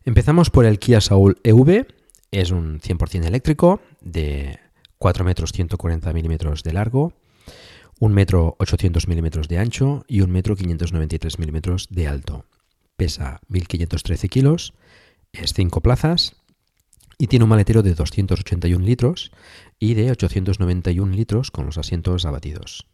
[0.05, 1.87] Empezamos por el Kia Soul EV,
[2.31, 4.59] es un 100% eléctrico de
[4.97, 7.11] 4 metros 140 milímetros de largo,
[7.99, 12.45] 1 metro 800 milímetros de ancho y 1 metro 593 milímetros de alto.
[12.95, 14.73] Pesa 1513 kilos,
[15.33, 16.37] es 5 plazas
[17.17, 19.33] y tiene un maletero de 281 litros
[19.79, 22.87] y de 891 litros con los asientos abatidos.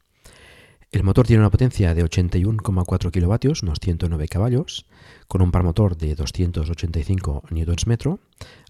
[0.92, 4.86] El motor tiene una potencia de 81,4 kilovatios, unos 109 caballos,
[5.28, 8.18] con un par motor de 285 Nm,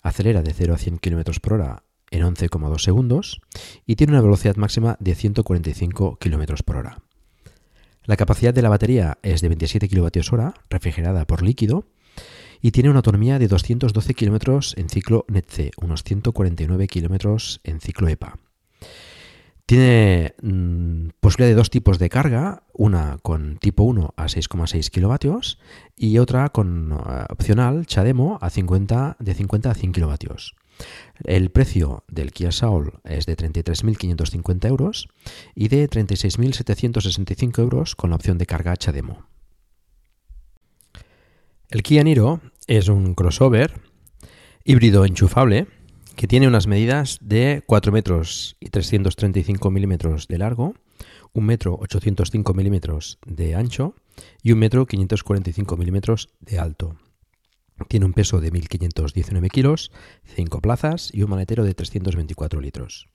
[0.02, 3.42] acelera de 0 a 100 km por hora en 11,2 segundos
[3.86, 7.04] y tiene una velocidad máxima de 145 km por hora.
[8.06, 11.86] La capacidad de la batería es de 27 kWh, refrigerada por líquido,
[12.62, 18.08] y tiene una autonomía de 212 km en ciclo NETC, unos 149 km en ciclo
[18.08, 18.40] EPA.
[19.68, 25.60] Tiene mm, posibilidad de dos tipos de carga, una con tipo 1 a 6,6 kilovatios
[25.94, 30.56] y otra con uh, opcional CHAdeMO a 50, de 50 a 100 kilovatios.
[31.26, 35.10] El precio del Kia Soul es de 33.550 euros
[35.54, 39.28] y de 36.765 euros con la opción de carga CHAdeMO.
[41.70, 43.82] El Kia Niro es un crossover
[44.64, 45.68] híbrido enchufable
[46.18, 50.74] que tiene unas medidas de 4 metros y 335 milímetros de largo,
[51.34, 53.94] 1 metro 805 milímetros de ancho
[54.42, 56.96] y 1 metro 545 milímetros de alto.
[57.88, 59.92] Tiene un peso de 1.519 kilos,
[60.36, 63.08] 5 plazas y un maletero de 324 litros.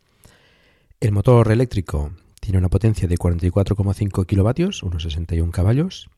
[1.01, 6.09] El motor eléctrico tiene una potencia de 44,5 kilovatios, unos 61 caballos,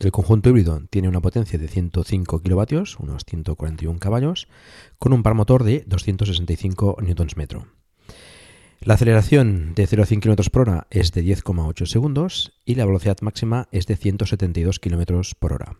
[0.00, 4.48] el conjunto híbrido tiene una potencia de 105 kilovatios, unos 141 caballos,
[4.98, 7.64] con un par motor de 265 Nm.
[8.80, 12.84] La aceleración de 0 a 100 km por hora es de 10,8 segundos y la
[12.84, 15.76] velocidad máxima es de 172 km por hora.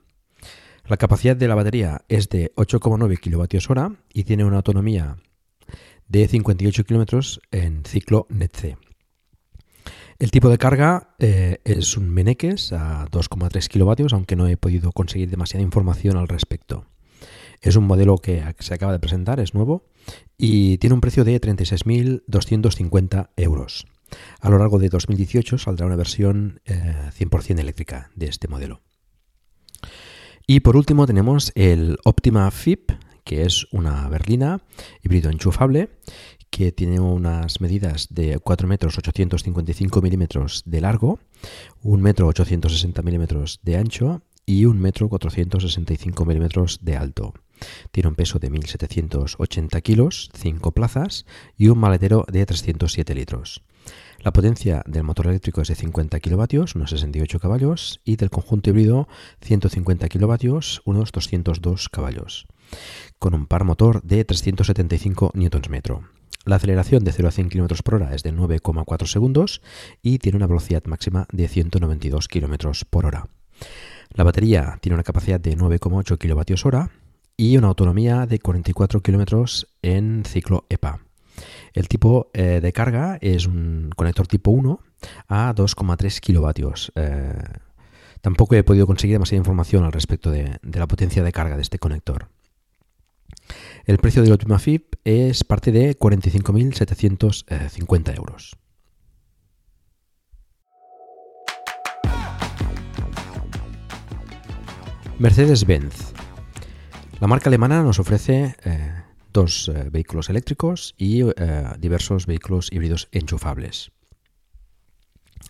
[0.87, 5.17] La capacidad de la batería es de 8,9 kWh y tiene una autonomía
[6.09, 8.79] de 58 km en ciclo NETC.
[10.25, 14.91] El tipo de carga eh, es un Meneques a 2,3 kilovatios, aunque no he podido
[14.91, 16.87] conseguir demasiada información al respecto.
[17.61, 19.85] Es un modelo que se acaba de presentar, es nuevo
[20.39, 23.87] y tiene un precio de 36.250 euros.
[24.41, 28.81] A lo largo de 2018 saldrá una versión 100% eh, eléctrica de este modelo.
[30.47, 32.93] Y por último tenemos el Optima FIP,
[33.25, 34.63] que es una berlina
[35.03, 35.91] híbrido enchufable
[36.55, 41.19] que tiene unas medidas de 4 metros 855 milímetros de largo,
[41.83, 47.35] 1 metro 860 milímetros de ancho y 1 metro 465 milímetros de alto.
[47.91, 53.65] Tiene un peso de 1.780 kilos, 5 plazas y un maletero de 307 litros.
[54.21, 58.71] La potencia del motor eléctrico es de 50 kilovatios, unos 68 caballos, y del conjunto
[58.71, 59.09] híbrido
[59.43, 62.47] 150 kilovatios, unos 202 caballos,
[63.19, 66.15] con un par motor de 375 Nm.
[66.45, 69.63] La aceleración de 0 a 100 km por hora es de 9,4 segundos
[70.03, 73.29] y tiene una velocidad máxima de 192 km por hora.
[74.11, 76.91] La batería tiene una capacidad de 9,8 kWh
[77.37, 81.01] y una autonomía de 44 km en ciclo EPA.
[81.73, 84.81] El tipo eh, de carga es un conector tipo 1
[85.29, 86.93] a 2,3 kilovatios.
[86.95, 87.43] Eh,
[88.21, 91.79] tampoco he podido conseguir demasiada información al respecto de la potencia de carga de este
[91.79, 92.29] conector.
[93.87, 98.57] El precio del Ultima FIP es parte de 45.750 euros.
[105.19, 106.15] Mercedes-Benz.
[107.21, 109.03] La marca alemana nos ofrece eh,
[109.35, 111.33] dos eh, vehículos eléctricos y eh,
[111.79, 113.91] diversos vehículos híbridos enchufables.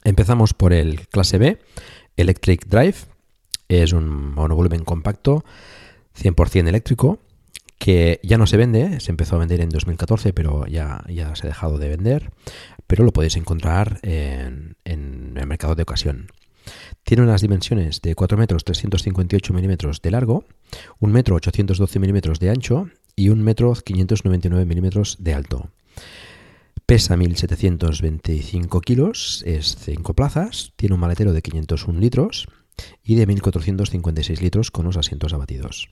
[0.02, 1.60] Empezamos por el clase B,
[2.16, 2.96] Electric Drive.
[3.68, 5.44] Es un monovolumen compacto
[6.18, 7.20] 100% eléctrico
[7.78, 11.46] que ya no se vende, se empezó a vender en 2014, pero ya, ya se
[11.46, 12.30] ha dejado de vender,
[12.86, 16.28] pero lo podéis encontrar en, el mercado de ocasión.
[17.02, 20.44] Tiene unas dimensiones de 4 metros 358 milímetros de largo,
[21.00, 25.70] 1 metro 812 milímetros de ancho y 1 metro 599 milímetros de alto.
[26.86, 32.48] Pesa 1.725 kilos, es 5 plazas, tiene un maletero de 501 litros
[33.02, 35.88] y de 1.456 litros con los asientos abatidos.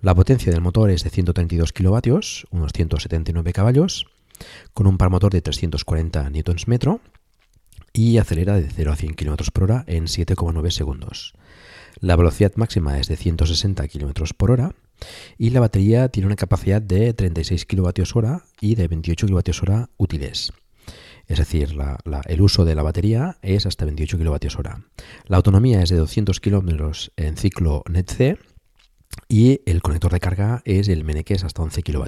[0.00, 4.06] La potencia del motor es de 132 kilovatios, unos 179 caballos,
[4.74, 6.98] con un par motor de 340 Nm
[7.92, 11.34] y acelera de 0 a 100 km por hora en 7,9 segundos.
[12.00, 14.74] La velocidad máxima es de 160 km por hora
[15.38, 20.52] y la batería tiene una capacidad de 36 kWh y de 28 kWh útiles.
[21.28, 21.76] Es decir,
[22.26, 24.68] el uso de la batería es hasta 28 kWh.
[25.26, 28.38] La autonomía es de 200 km en ciclo NET-C
[29.28, 32.06] y el conector de carga es el Meneques hasta 11 kW.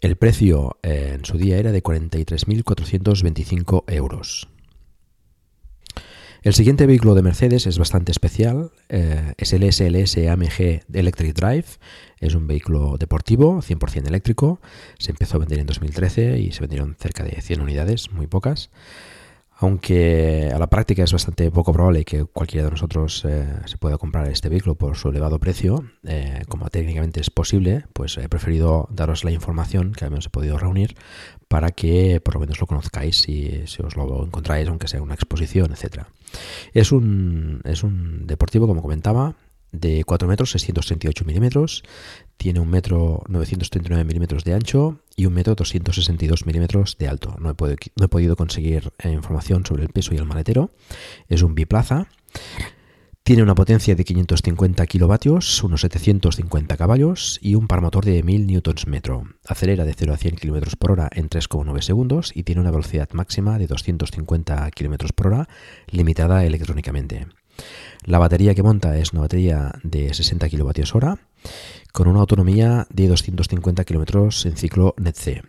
[0.00, 4.48] El precio eh, en su día era de 43.425 euros.
[6.42, 11.66] El siguiente vehículo de Mercedes es bastante especial, eh, es el SLS AMG Electric Drive,
[12.20, 14.60] es un vehículo deportivo 100% eléctrico,
[15.00, 18.70] se empezó a vender en 2013 y se vendieron cerca de 100 unidades, muy pocas
[19.60, 23.98] aunque a la práctica es bastante poco probable que cualquiera de nosotros eh, se pueda
[23.98, 28.86] comprar este vehículo por su elevado precio, eh, como técnicamente es posible, pues he preferido
[28.92, 30.94] daros la información que al menos he podido reunir
[31.48, 35.14] para que por lo menos lo conozcáis si, si os lo encontráis, aunque sea una
[35.14, 36.04] exposición, etc.
[36.72, 39.34] Es un, es un deportivo, como comentaba,
[39.72, 41.82] de 4 metros 638 milímetros,
[42.38, 47.36] tiene un metro 939 milímetros de ancho y un metro 262 milímetros de alto.
[47.40, 50.70] No he, podido, conseguir eh, información sobre el peso y el maletero.
[51.28, 52.06] Es un biplaza.
[53.24, 58.46] Tiene una potencia de 550 kilovatios, unos 750 caballos y un par motor de 1000
[58.46, 59.24] newtons metro.
[59.44, 63.10] Acelera de 0 a 100 km por hora en 3,9 segundos y tiene una velocidad
[63.12, 65.48] máxima de 250 km por hora
[65.90, 67.26] limitada electrónicamente.
[68.04, 71.18] La batería que monta es una batería de 60 kWh
[71.92, 75.42] con una autonomía de 250 km en ciclo NET-C.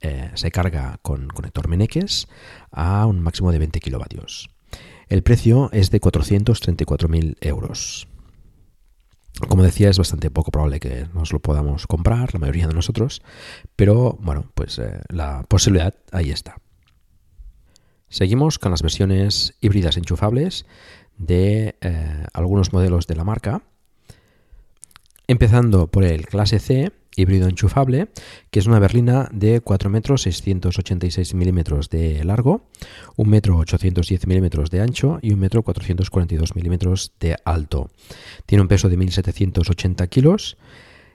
[0.00, 2.28] Eh, se carga con conector Meneques
[2.70, 4.24] a un máximo de 20 kW.
[5.08, 8.08] El precio es de 434.000 euros.
[9.48, 13.22] Como decía, es bastante poco probable que nos lo podamos comprar, la mayoría de nosotros,
[13.76, 16.56] pero bueno, pues eh, la posibilidad ahí está.
[18.08, 20.66] Seguimos con las versiones híbridas enchufables
[21.16, 23.62] de eh, algunos modelos de la marca,
[25.26, 28.08] empezando por el clase C, híbrido enchufable,
[28.50, 32.62] que es una berlina de 4 metros 686 milímetros de largo,
[33.16, 37.90] 1 metro 810 milímetros de ancho y 1 metro 442 milímetros de alto.
[38.46, 40.56] Tiene un peso de 1780 kilos,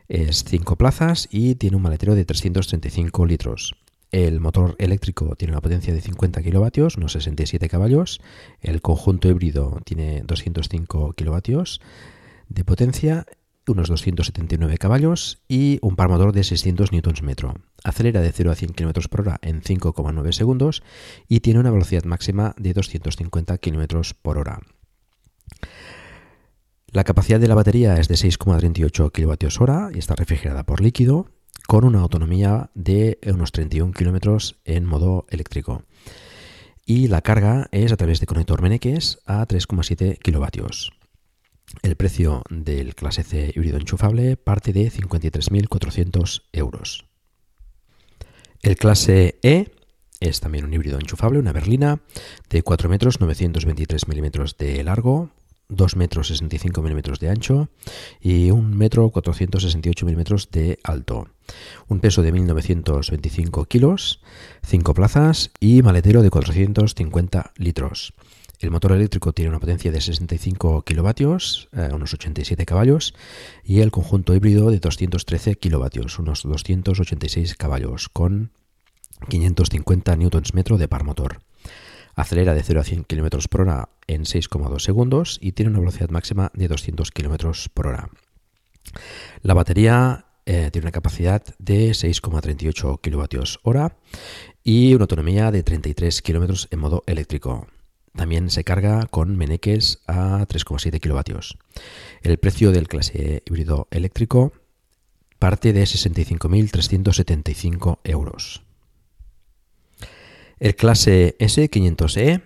[0.08, 3.76] es 5 plazas y tiene un maletero de 335 litros.
[4.12, 8.22] El motor eléctrico tiene una potencia de 50 kilovatios, unos 67 caballos.
[8.60, 11.80] El conjunto híbrido tiene 205 kilovatios
[12.48, 13.28] de potencia,
[13.72, 17.36] unos 279 caballos y un par motor de 600 Nm.
[17.84, 20.84] Acelera de 0 a 100 km por hora en 5,9 segundos
[21.28, 24.60] y tiene una velocidad máxima de 250 km por hora.
[26.88, 31.28] La capacidad de la batería es de 6,38 kWh y está refrigerada por líquido
[31.68, 35.84] con una autonomía de unos 31 kilómetros en modo eléctrico.
[36.86, 40.99] Y la carga es a través de conector Meneques a 3,7 kilovatios.
[41.82, 47.06] El precio del clase C híbrido enchufable parte de 53.400 euros.
[48.62, 49.72] El clase E
[50.20, 52.02] es también un híbrido enchufable, una berlina
[52.50, 55.30] de 4 metros 923 milímetros de largo,
[55.70, 57.70] 2 metros 65 milímetros de ancho
[58.20, 61.30] y 1 metro 468 milímetros de alto.
[61.88, 64.22] Un peso de 1925 kilos,
[64.64, 68.14] 5 plazas y maletero de 450 litros.
[68.60, 73.14] El motor eléctrico tiene una potencia de 65 kilovatios, eh, unos 87 caballos,
[73.64, 78.52] y el conjunto híbrido de 213 kilovatios, unos 286 caballos, con
[79.30, 81.40] 550 newtons metro de par motor.
[82.16, 86.10] Acelera de 0 a 100 km por hora en 6,2 segundos y tiene una velocidad
[86.10, 88.10] máxima de 200 km por hora.
[89.42, 93.96] La batería eh, tiene una capacidad de 6,38 kWh
[94.64, 97.68] y una autonomía de 33 km en modo eléctrico.
[98.16, 101.60] También se carga con meneques a 3,7 kilovatios.
[102.22, 104.54] El precio del clase híbrido eléctrico
[105.38, 108.64] parte de 65.375 euros.
[110.60, 112.42] El clase S500E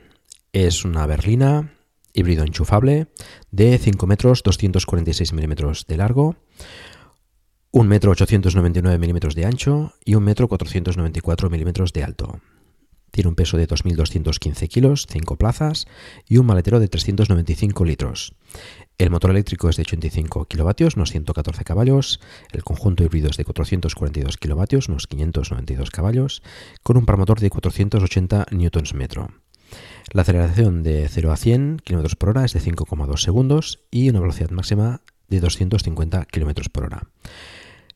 [0.53, 1.73] es una berlina
[2.13, 3.07] híbrido enchufable
[3.51, 6.35] de 5 metros 246 milímetros de largo,
[7.71, 12.39] 1 metro 899 milímetros de ancho y 1 metro 494 milímetros de alto.
[13.13, 15.85] Tiene un peso de 2.215 kilos, 5 plazas
[16.27, 18.33] y un maletero de 395 litros.
[18.97, 22.19] El motor eléctrico es de 85 kilovatios, unos 114 caballos.
[22.51, 26.41] El conjunto híbrido es de 442 kilovatios, unos 592 caballos,
[26.81, 29.29] con un par motor de 480 newtons metro.
[30.11, 34.21] La aceleración de 0 a 100 km por hora es de 5,2 segundos y una
[34.21, 37.03] velocidad máxima de 250 km por hora.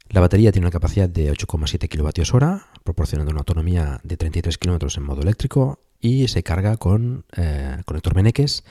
[0.09, 5.03] La batería tiene una capacidad de 8,7 kWh, proporcionando una autonomía de 33 km en
[5.03, 8.63] modo eléctrico y se carga con eh, conector Meneques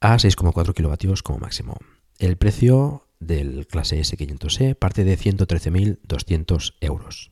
[0.00, 1.78] a 6,4 kW como máximo.
[2.18, 7.30] El precio del clase S500E parte de 113.200 euros.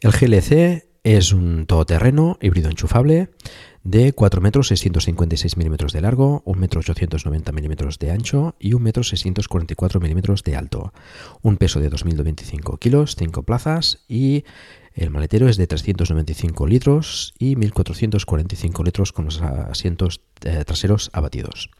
[0.00, 3.30] El GLC es un todoterreno híbrido enchufable
[3.86, 8.82] de 4 metros 656 milímetros de largo, 1 metro 890 milímetros de ancho y 1
[8.82, 10.92] metro 644 milímetros de alto.
[11.42, 14.44] Un peso de 2.025 kilos, 5 plazas y
[14.92, 21.70] el maletero es de 395 litros y 1.445 litros con los asientos eh, traseros abatidos.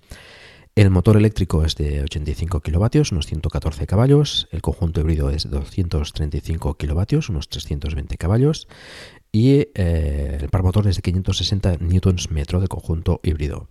[0.77, 4.47] El motor eléctrico es de 85 kilovatios, unos 114 caballos.
[4.53, 8.69] El conjunto híbrido es de 235 kilovatios, unos 320 caballos.
[9.33, 13.69] Y eh, el par motor es de 560 newtons metro de conjunto híbrido.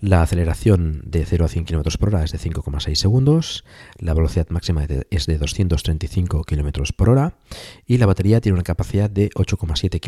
[0.00, 3.64] La aceleración de 0 a 100 km por hora es de 5,6 segundos.
[3.98, 7.34] La velocidad máxima es de 235 km por hora.
[7.86, 10.00] Y la batería tiene una capacidad de 8,7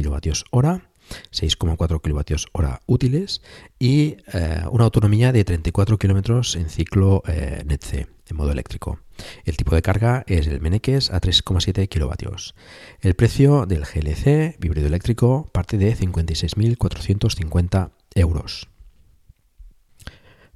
[1.30, 3.42] kilovatios hora 6,4 útiles
[3.78, 9.00] y eh, una autonomía de 34 km en ciclo eh, NETC en modo eléctrico.
[9.44, 12.36] El tipo de carga es el Meneques a 3,7 kW.
[13.00, 18.68] El precio del GLC híbrido eléctrico parte de 56.450 euros.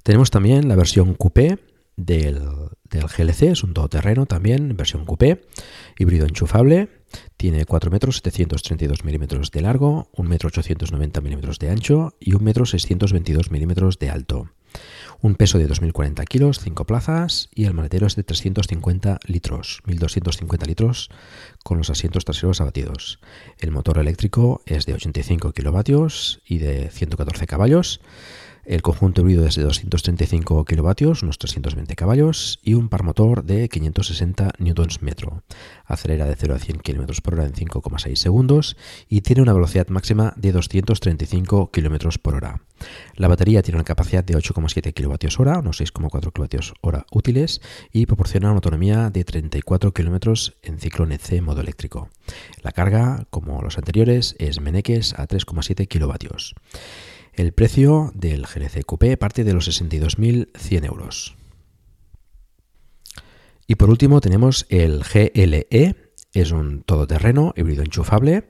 [0.03, 1.59] Tenemos también la versión coupé
[1.95, 2.41] del,
[2.89, 5.45] del GLC, es un todoterreno también, versión coupé,
[5.97, 6.89] híbrido enchufable
[7.37, 12.43] tiene 4 metros 732 milímetros de largo, 1 metro 890 milímetros de ancho y 1
[12.43, 14.49] metro 622 milímetros de alto.
[15.21, 20.67] Un peso de 2.040 kilos, 5 plazas y el maletero es de 350 litros, 1.250
[20.67, 21.09] litros
[21.63, 23.19] con los asientos traseros abatidos.
[23.59, 28.01] El motor eléctrico es de 85 kilovatios y de 114 caballos.
[28.65, 33.67] El conjunto híbrido es de 235 kilovatios, unos 320 caballos, y un par motor de
[33.67, 35.41] 560 Nm.
[35.85, 38.77] Acelera de 0 a 100 km por hora en 5,6 segundos
[39.09, 42.61] y tiene una velocidad máxima de 235 km por hora.
[43.15, 47.61] La batería tiene una capacidad de 8,7 kWh, unos 6,4 kWh útiles,
[47.91, 52.09] y proporciona una autonomía de 34 km en ciclo NC modo eléctrico.
[52.61, 56.37] La carga, como los anteriores, es Meneques a 3,7 kW.
[57.35, 61.35] El precio del GLC Coupé parte de los 62.100 euros.
[63.65, 65.95] Y por último tenemos el GLE,
[66.33, 68.49] es un todoterreno híbrido enchufable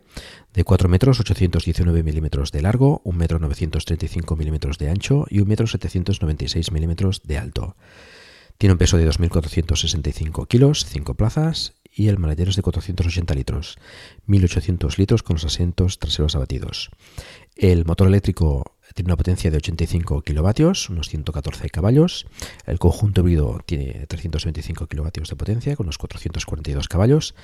[0.54, 5.48] de 4 metros 819 milímetros de largo, 1 metro 935 milímetros de ancho y 1
[5.48, 7.78] metro 796 milímetros de alto.
[8.58, 13.78] Tiene un peso de 2.465 kilos, 5 plazas y el maletero es de 480 litros,
[14.28, 16.90] 1.800 litros con los asientos traseros abatidos.
[17.56, 22.28] El motor eléctrico tiene una potencia de 85 kilovatios, unos 114 caballos.
[22.66, 27.36] El conjunto híbrido tiene 325 kilovatios de potencia, con unos 442 caballos,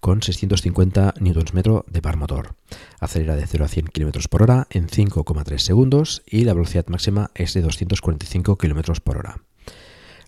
[0.00, 2.54] con 650 Nm de par motor.
[3.00, 7.30] Acelera de 0 a 100 km por hora en 5,3 segundos y la velocidad máxima
[7.34, 9.40] es de 245 km por hora.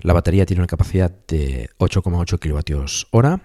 [0.01, 3.41] La batería tiene una capacidad de 8,8 kWh,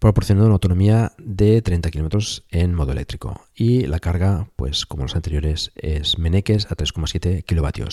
[0.00, 3.40] proporcionando una autonomía de 30 km en modo eléctrico.
[3.54, 7.88] Y la carga, pues como los anteriores, es Meneques a 3,7 kW.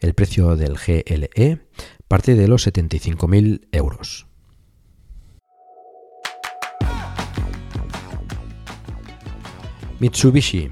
[0.00, 1.60] El precio del GLE
[2.06, 4.26] parte de los 75.000 euros.
[10.00, 10.70] Mitsubishi.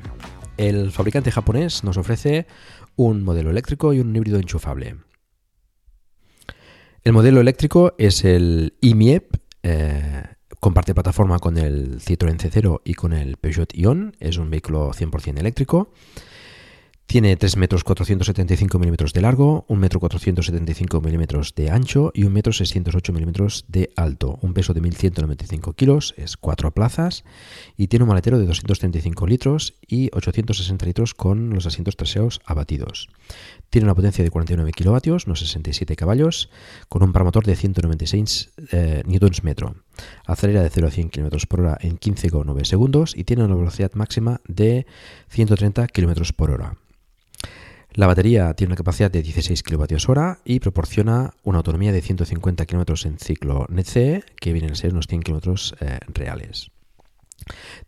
[0.58, 2.46] El fabricante japonés nos ofrece
[2.96, 4.96] un modelo eléctrico y un híbrido enchufable.
[7.03, 10.22] El modelo eléctrico es el IMIEP, eh,
[10.61, 15.38] comparte plataforma con el Citroën C0 y con el Peugeot Ion, es un vehículo 100%
[15.38, 15.92] eléctrico.
[17.07, 22.30] Tiene 3 metros 475 milímetros de largo, 1 metro 475 milímetros de ancho y 1
[22.30, 24.38] metro 608 milímetros de alto.
[24.42, 27.24] Un peso de 1.195 kilos, es 4 plazas
[27.76, 33.09] y tiene un maletero de 235 litros y 860 litros con los asientos traseros abatidos.
[33.70, 36.50] Tiene una potencia de 49 kilovatios, unos 67 caballos,
[36.88, 39.76] con un paramotor de 196 eh, newtons metro.
[40.26, 43.92] Acelera de 0 a 100 km por hora en 15,9 segundos y tiene una velocidad
[43.94, 44.86] máxima de
[45.28, 46.76] 130 km por hora.
[47.92, 53.06] La batería tiene una capacidad de 16 kWh y proporciona una autonomía de 150 km
[53.06, 56.72] en ciclo NETCE, que vienen a ser unos 100 km eh, reales.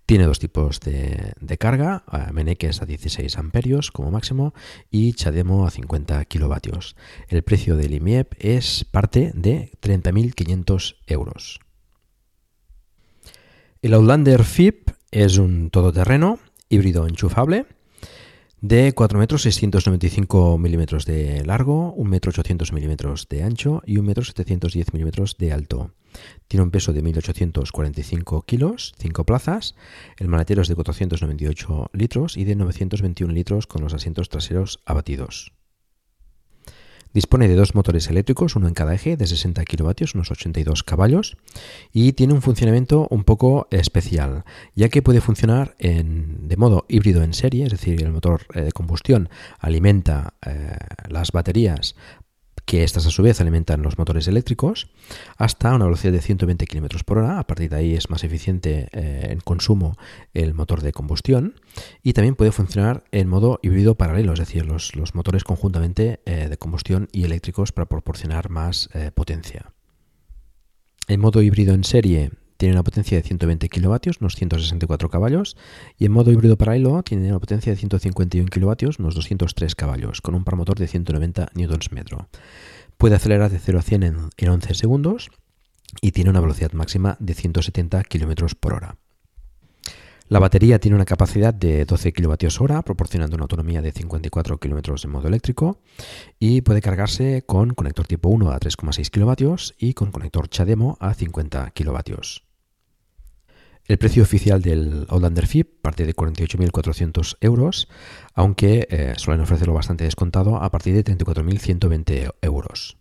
[0.07, 4.55] Tiene dos tipos de, carga, Meneques a 16 amperios como máximo
[4.91, 6.97] y Chademo a 50 kilovatios.
[7.29, 11.61] El precio del IMIEP es parte de 30.500 euros.
[13.83, 16.39] El Outlander FIP es un todoterreno
[16.69, 17.67] híbrido enchufable
[18.63, 24.07] de 4 metros 695 milímetros de largo, 1 metro 800 milímetros de ancho y 1
[24.07, 25.91] metro 710 milímetros de alto.
[26.47, 29.75] Tiene un peso de 1.845 kilos, 5 plazas,
[30.17, 35.53] el maletero es de 498 litros y de 921 litros con los asientos traseros abatidos.
[37.15, 41.37] Dispone de dos motores eléctricos, uno en cada eje, de 60 kilovatios, unos 82 caballos,
[41.93, 44.45] y tiene un funcionamiento un poco especial,
[44.75, 48.63] ya que puede funcionar en, de modo híbrido en serie, es decir, el motor eh,
[48.63, 50.77] de combustión alimenta eh,
[51.09, 51.97] las baterías
[52.65, 54.89] que estas a su vez alimentan los motores eléctricos
[55.37, 57.39] hasta una velocidad de 120 km por hora.
[57.39, 59.97] A partir de ahí es más eficiente eh, en consumo
[60.35, 61.61] el motor de combustión
[62.03, 66.57] y también puede funcionar en modo híbrido paralelo, es decir, los, motores conjuntamente eh, de
[66.57, 69.73] combustión y eléctricos para proporcionar más eh, potencia.
[71.09, 72.31] En modo híbrido en serie
[72.63, 75.57] tiene una potencia de 120 kilovatios, unos 164 caballos,
[75.99, 80.37] y en modo híbrido paralelo tiene una potencia de 151 kilovatios, unos 203 caballos, con
[80.37, 82.27] un par motor de 190 Nm.
[82.99, 85.33] Puede acelerar de 0 a 100 en, 11 segundos
[86.01, 88.95] y tiene una velocidad máxima de 170 km por hora.
[90.29, 95.11] La batería tiene una capacidad de 12 kWh, proporcionando una autonomía de 54 km en
[95.11, 95.81] modo eléctrico
[96.39, 101.13] y puede cargarse con conector tipo 1 a 3,6 kW y con conector CHAdeMO a
[101.13, 102.52] 50 kW.
[103.87, 107.89] El precio oficial del Outlander FIP parte de 48.400 euros,
[108.33, 112.97] aunque eh, suelen ofrecerlo bastante descontado a partir de 34.120 euros.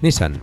[0.00, 0.40] Nissan,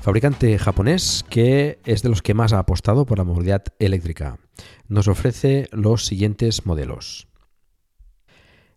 [0.00, 4.40] fabricante japonés que es de los que más ha apostado por la movilidad eléctrica,
[4.88, 7.28] nos ofrece los siguientes modelos.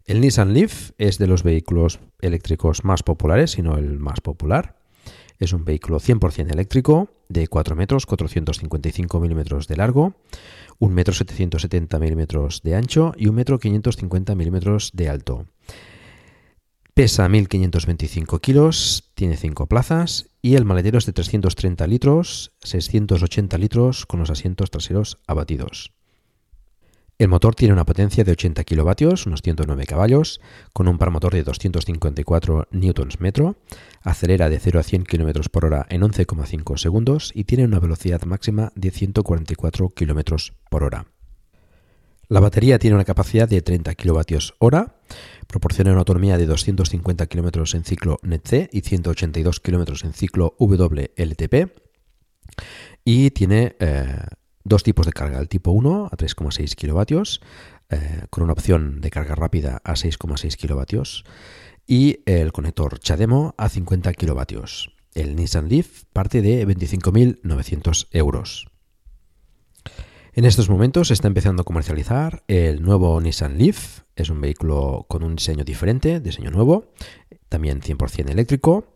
[0.06, 4.79] El Nissan Leaf es de los vehículos eléctricos más populares, si no el más popular.
[5.40, 10.14] Es un vehículo 100% eléctrico de 4 metros 455 milímetros de largo,
[10.80, 15.46] 1 metro 770 milímetros de ancho y 1 metro 550 milímetros de alto.
[16.94, 24.06] Pesa 1.525 kilos, tiene 5 plazas y el maletero es de 330 litros, 680 litros
[24.06, 25.94] con los asientos traseros abatidos.
[27.20, 30.40] El motor tiene una potencia de 80 kilovatios, unos 109 caballos,
[30.72, 33.56] con un par motor de 254 Nm,
[34.04, 38.24] acelera de 0 a 100 km por hora en 11,5 segundos y tiene una velocidad
[38.24, 41.08] máxima de 144 km por hora.
[42.30, 44.78] La batería tiene una capacidad de 30 kWh,
[45.46, 51.70] proporciona una autonomía de 250 km en ciclo NET-C y 182 km en ciclo WLTP
[53.04, 54.20] y tiene eh,
[54.64, 57.42] dos tipos de carga, el tipo 1 a 3,6 kilovatios,
[57.90, 61.24] eh, con una opción de carga rápida a 6,6 kilovatios,
[61.88, 64.96] y el conector CHAdeMO a 50 kilovatios.
[65.16, 68.68] El Nissan Leaf parte de 25.900 euros.
[70.34, 74.02] En estos momentos se está empezando a comercializar el nuevo Nissan Leaf.
[74.16, 76.94] Es un vehículo con un diseño diferente, diseño nuevo,
[77.50, 78.94] también 100% eléctrico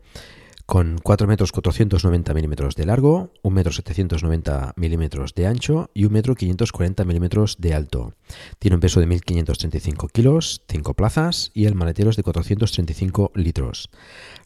[0.66, 6.12] con 4 metros 490 milímetros de largo, 1 metro 790 milímetros de ancho y 1
[6.12, 8.14] metro 540 milímetros de alto.
[8.58, 13.90] Tiene un peso de 1.535 kilos, 5 plazas y el maletero es de 435 litros.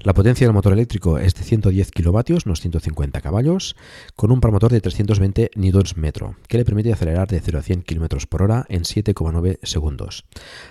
[0.01, 3.77] La potencia del motor eléctrico es de 110 kilovatios, unos 150 caballos,
[4.17, 6.13] con un par motor de 320 Nm,
[6.49, 10.25] que le permite acelerar de 0 a 100 km por hora en 7,9 segundos,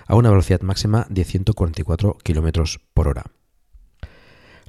[0.06, 3.37] a una velocidad máxima de 144 km por hora.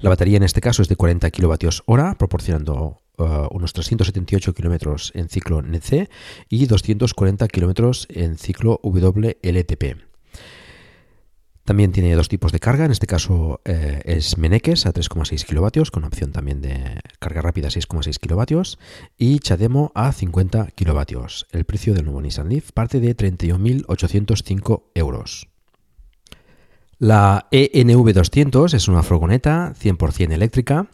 [0.02, 5.28] La batería en este caso es de 40 kWh, proporcionando uh, unos 378 km en
[5.28, 6.10] ciclo NC
[6.48, 10.10] y 240 km en ciclo WLTP.
[11.66, 15.92] También tiene dos tipos de carga, en este caso eh, es Meneques a 3,6 kW,
[15.92, 18.62] con opción también de carga rápida 6,6 kW,
[19.18, 21.26] y Chademo a 50 kW.
[21.52, 25.48] El precio del nuevo Nissan Leaf parte de 31.805 euros.
[27.00, 30.88] La ENV200 es una furgoneta 100% eléctrica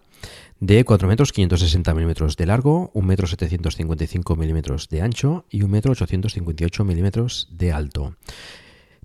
[0.60, 5.68] de 4 metros 560 milímetros de largo, 1 metro 755 milímetros de ancho y 1
[5.68, 8.18] metro 858 milímetros de alto.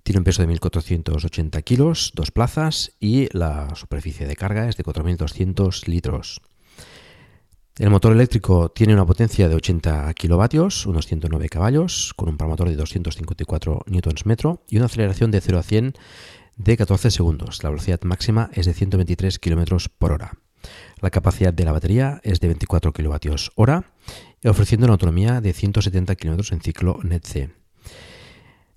[0.03, 4.83] Tiene un peso de 1.480 kilos, dos plazas y la superficie de carga es de
[4.83, 6.41] 4.200 litros.
[7.79, 12.47] El motor eléctrico tiene una potencia de 80 kilovatios, unos 109 caballos, con un par
[12.47, 14.35] motor de 254 Nm
[14.67, 15.93] y una aceleración de 0 a 100
[16.63, 17.63] de 14 segundos.
[17.63, 20.37] La velocidad máxima es de 123 km por hora.
[20.99, 23.83] La capacidad de la batería es de 24 kWh,
[24.45, 27.49] ofreciendo una autonomía de 170 km en ciclo NET-C.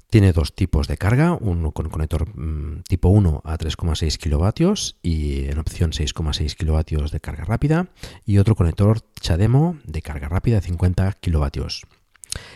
[0.09, 5.47] Tiene dos tipos de carga, uno con conector mm, tipo 1 a 3,6 kW y
[5.47, 7.89] en opción 6,6 kW de carga rápida
[8.25, 11.67] y otro conector CHAdeMO de carga rápida de 50 kW.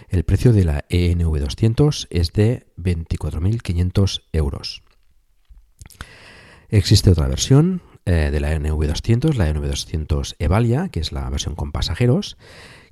[0.09, 4.83] El precio de la ENV200 es de 24.500 euros.
[6.71, 11.73] Existe otra versión eh, de la ENV200, la ENV200 Evalia, que es la versión con
[11.73, 12.37] pasajeros,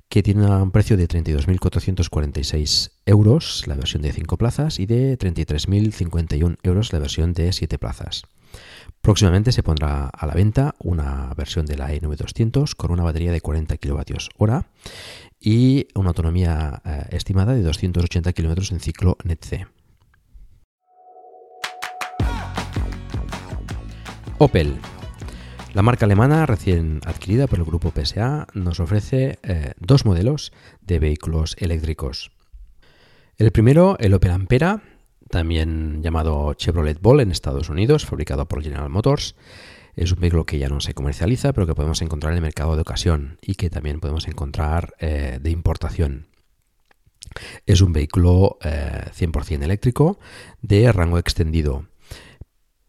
[0.09, 6.57] que tiene un precio de 32.446 euros la versión de 5 plazas y de 33.051
[6.63, 8.23] euros la versión de 7 plazas.
[9.01, 13.41] Próximamente se pondrá a la venta una versión de la ENV200 con una batería de
[13.41, 14.61] 40 kWh
[15.39, 19.67] y una autonomía eh, estimada de 280 km en ciclo NETC.
[24.39, 24.77] Opel
[25.77, 30.97] la marca alemana, recién adquirida por el grupo PSA, nos ofrece eh, dos modelos de
[30.97, 32.31] vehículos eléctricos.
[33.37, 34.81] El primero, el Opel Ampera,
[35.29, 39.35] también llamado Chevrolet Ball en Estados Unidos, fabricado por General Motors.
[39.95, 42.73] Es un vehículo que ya no se comercializa, pero que podemos encontrar en el mercado
[42.75, 46.25] de ocasión y que también podemos encontrar eh, de importación.
[47.67, 50.17] Es un vehículo 100% eh, eléctrico
[50.63, 51.85] de rango extendido.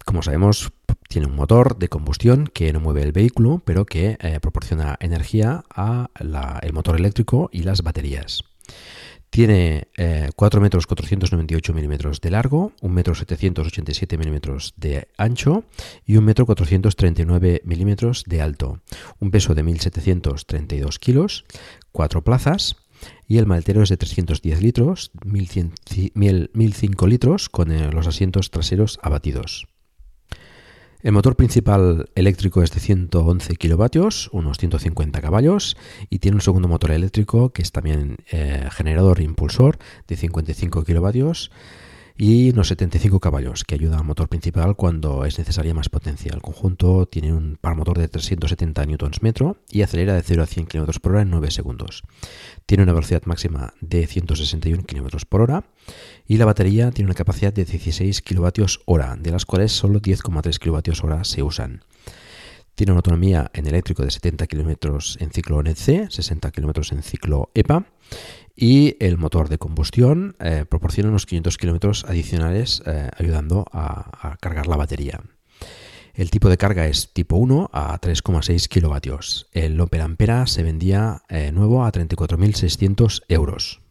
[0.09, 0.71] Como sabemos,
[1.07, 5.63] tiene un motor de combustión que no mueve el vehículo, pero que eh, proporciona energía
[5.69, 8.43] al motor eléctrico y las baterías.
[9.29, 9.87] Tiene
[10.35, 15.65] 4 eh, metros 498 milímetros de largo, 1 metro 787 milímetros de ancho
[16.07, 18.81] y 1 metro 439 milímetros de alto.
[19.19, 21.45] Un peso de 1.732 kilos,
[21.91, 22.77] 4 plazas
[23.27, 29.68] y el maletero es de 310 litros, 1.005 litros con eh, los asientos traseros abatidos.
[31.01, 35.77] El motor principal eléctrico es de 111 kilovatios, unos 150 caballos,
[36.09, 39.79] y tiene un segundo motor eléctrico que es también eh, generador impulsor
[40.09, 41.51] de 55 kilovatios
[42.21, 46.33] y unos 75 caballos, que ayuda al motor principal cuando es necesaria más potencia.
[46.33, 50.65] El conjunto tiene un par motor de 370 Nm y acelera de 0 a 100
[50.65, 52.03] km por hora en 9 segundos.
[52.65, 55.63] Tiene una velocidad máxima de 161 km por hora
[56.27, 61.23] y la batería tiene una capacidad de 16 kWh, de las cuales solo 10,3 kWh
[61.23, 61.85] se usan.
[62.79, 67.51] Tiene una autonomía en eléctrico de 70 km en ciclo NEC, 60 km en ciclo
[67.53, 67.83] EPA
[68.55, 74.67] y el motor de combustión eh, proporciona unos 500 kilómetros adicionales eh, ayudando a, cargar
[74.67, 75.19] la batería.
[76.13, 79.49] El tipo de carga es tipo 1 a 3,6 kilovatios.
[79.51, 83.81] El Opel Ampera se vendía eh, nuevo a 34.600 euros.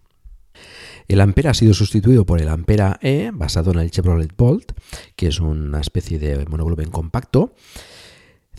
[1.09, 4.73] El Ampera ha sido sustituido por el Ampera E, basado en el Chevrolet Bolt,
[5.15, 7.55] que es una especie de monovolumen compacto,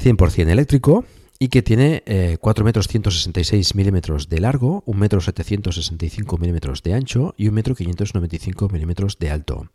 [0.02, 1.06] 100% eléctrico,
[1.40, 2.04] y que tiene
[2.40, 7.56] 4 eh, metros 166 milímetros de largo, 1 metro 765 milímetros de ancho y 1
[7.56, 9.70] metro 595 milímetros de alto.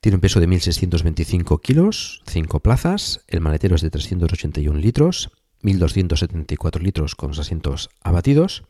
[0.00, 5.30] Tiene un peso de 1.625 kilos, 5 plazas, el maletero es de 381 litros,
[5.62, 8.62] 1.274 litros con los asientos abatidos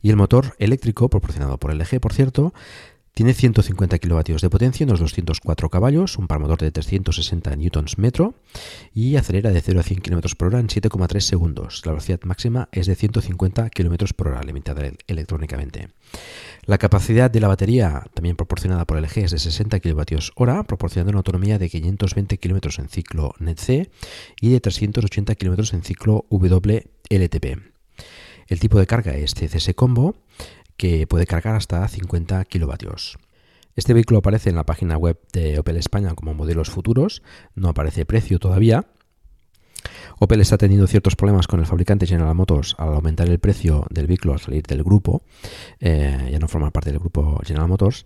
[0.00, 2.54] y el motor eléctrico, proporcionado por LG por cierto,
[3.14, 8.34] tiene 150 kilovatios de potencia, unos 204 caballos, un par motor de 360 newtons metro
[8.94, 11.82] y acelera de 0 a 100 km por hora en 7,3 segundos.
[11.84, 15.88] La velocidad máxima es de 150 km por hora, limitada electrónicamente.
[16.64, 21.18] La capacidad de la batería, también proporcionada por LG, es de 60 kWh, proporcionando una
[21.18, 23.90] autonomía de 520 km en ciclo NET-C
[24.40, 27.72] y de 380 km en ciclo WLTP.
[28.48, 30.16] El tipo de carga es CCS Combo
[30.82, 33.16] que puede cargar hasta 50 kilovatios.
[33.76, 37.22] Este vehículo aparece en la página web de Opel España como modelos futuros,
[37.54, 38.86] no aparece precio todavía.
[40.18, 44.08] Opel está teniendo ciertos problemas con el fabricante General Motors al aumentar el precio del
[44.08, 45.22] vehículo al salir del grupo,
[45.78, 48.04] eh, ya no forma parte del grupo General Motors,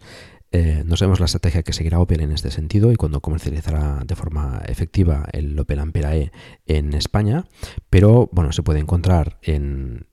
[0.59, 4.17] eh, no sabemos la estrategia que seguirá Opel en este sentido y cuando comercializará de
[4.17, 6.33] forma efectiva el Opel Ampera E
[6.65, 7.45] en España,
[7.91, 10.07] pero bueno, se puede encontrar en,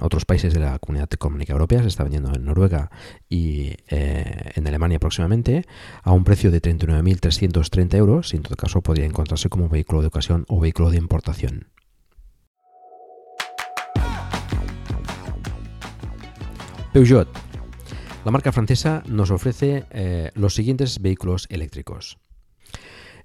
[0.00, 2.90] otros países de la Comunidad Económica Europea, se está vendiendo en Noruega
[3.28, 5.66] y eh, en Alemania próximamente
[6.02, 10.06] a un precio de 39.330 euros y en todo caso podría encontrarse como vehículo de
[10.06, 11.68] ocasión o vehículo de importación.
[16.94, 17.53] Peugeot
[18.24, 22.18] la marca francesa nos ofrece eh, los siguientes vehículos eléctricos.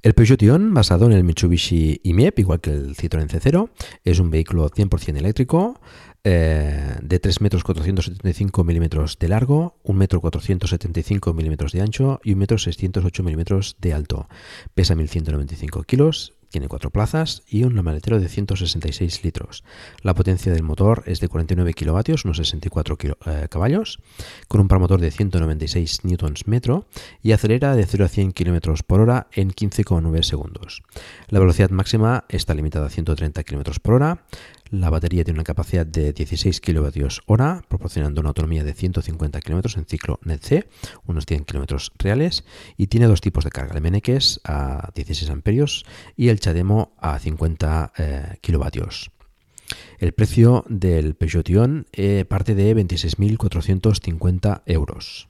[0.01, 3.69] El Peugeot Ion, basado en el Mitsubishi IMEP, igual que el Citroën C0,
[4.05, 5.81] es un vehículo 100% eléctrico
[6.23, 12.31] eh, de 3 metros 475 milímetros de largo, 1 metro 475 milímetros de ancho y
[12.31, 14.29] 1 metro 608 milímetros de alto.
[14.73, 19.63] Pesa 1195 kilos tiene cuatro plazas y un maletero de 166 litros.
[20.01, 23.99] La potencia del motor es de 49 kilovatios, unos 64 eh, caballos,
[24.47, 26.85] con un par motor de 196 newtons metro
[27.21, 30.83] y acelera de 0 a 100 km por hora en 15,9 segundos.
[31.27, 34.23] La velocidad máxima está limitada a 130 km por hora.
[34.71, 39.85] La batería tiene una capacidad de 16 kWh, proporcionando una autonomía de 150 km en
[39.85, 40.67] ciclo NET-C,
[41.07, 42.43] unos 100 km reales,
[42.77, 47.17] y tiene dos tipos de carga, el MNX a 16 amperios y el CHAdeMO a
[47.17, 49.09] 50 eh, kilovatios.
[49.97, 55.29] El precio del Peugeot Ion eh, parte de 26.450 euros.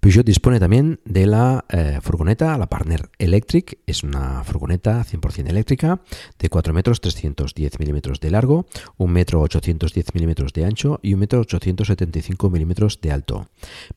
[0.00, 3.80] Peugeot dispone también de la eh, furgoneta, la Partner Electric.
[3.86, 6.00] Es una furgoneta 100% eléctrica
[6.38, 8.64] de 4 metros 310 milímetros de largo,
[8.96, 13.48] 1 metro 810 milímetros de ancho y 1 metro 875 milímetros de alto.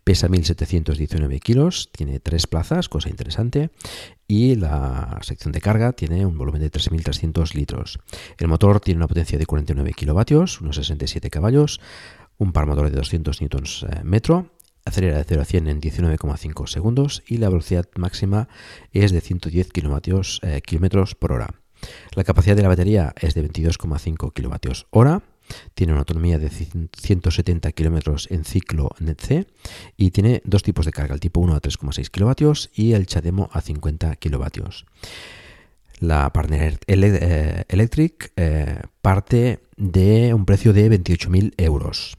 [0.04, 3.70] Pesa 1.719 kilos, tiene tres plazas, cosa interesante,
[4.28, 8.00] y la sección de carga tiene un volumen de 3.300 litros.
[8.38, 11.80] El motor tiene una potencia de 49 kilovatios, unos 67 caballos,
[12.38, 14.53] un par motor de 200 newtons eh, metro
[14.86, 18.48] acelera de 0 a 100 en 19,5 segundos y la velocidad máxima
[18.92, 19.70] es de 110
[20.42, 21.50] eh, km, por hora.
[22.16, 25.22] La capacidad de la batería es de 22,5 kWh.
[25.74, 29.46] Tiene una autonomía de 170 km en ciclo NET-C
[29.98, 33.50] y tiene dos tipos de carga, el tipo 1 a 3,6 kW y el CHAdeMO
[33.52, 34.70] a 50 kW.
[36.00, 42.18] La Partner eh, Electric eh, parte de un precio de 28.000 euros.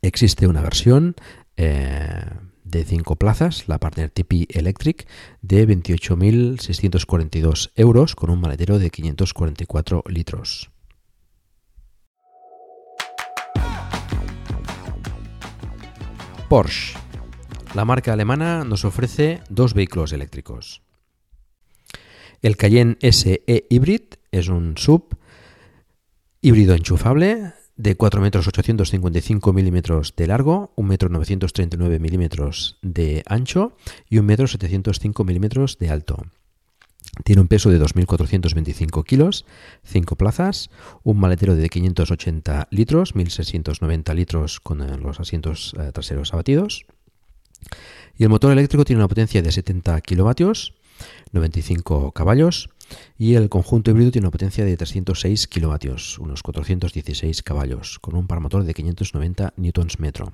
[0.00, 1.16] Existe una versión
[1.56, 2.24] eh,
[2.64, 5.08] de 5 plazas, la Partner TP Electric,
[5.42, 10.70] de 28.642 euros con un maletero de 544 litros.
[16.48, 16.96] Porsche.
[17.74, 20.80] La marca alemana nos ofrece dos vehículos eléctricos.
[22.40, 25.18] El Cayenne SE Hybrid es un sub
[26.40, 33.72] híbrido enchufable de 4 metros 855 milímetros de largo, 1 metro 939 milímetros de ancho
[34.10, 36.26] y 1 metro 705 milímetros de alto.
[37.24, 39.46] Tiene un peso de 2.425 kilos,
[39.84, 40.70] 5 plazas,
[41.04, 46.84] un maletero de 580 litros, 1.690 litros con eh, los asientos eh, traseros abatidos.
[48.16, 50.74] Y el motor eléctrico tiene una potencia de 70 kilovatios,
[51.32, 52.70] 95 caballos
[53.18, 58.26] y el conjunto híbrido tiene una potencia de 306 kilovatios, unos 416 caballos, con un
[58.26, 60.32] par motor de 590 newtons metro.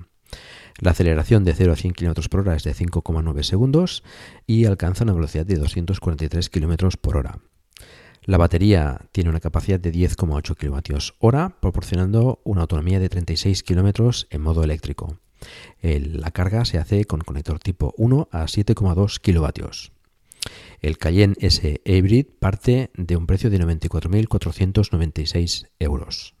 [0.79, 4.03] La aceleración de 0 a 100 km por hora es de 5,9 segundos
[4.45, 7.39] y alcanza una velocidad de 243 km por hora.
[8.23, 14.41] La batería tiene una capacidad de 10,8 kWh, proporcionando una autonomía de 36 km en
[14.41, 15.19] modo eléctrico.
[15.81, 19.94] la carga se hace con conector tipo 1 a 7,2 kW.
[20.81, 26.35] El Cayenne S Hybrid parte de un precio de 94.496 euros.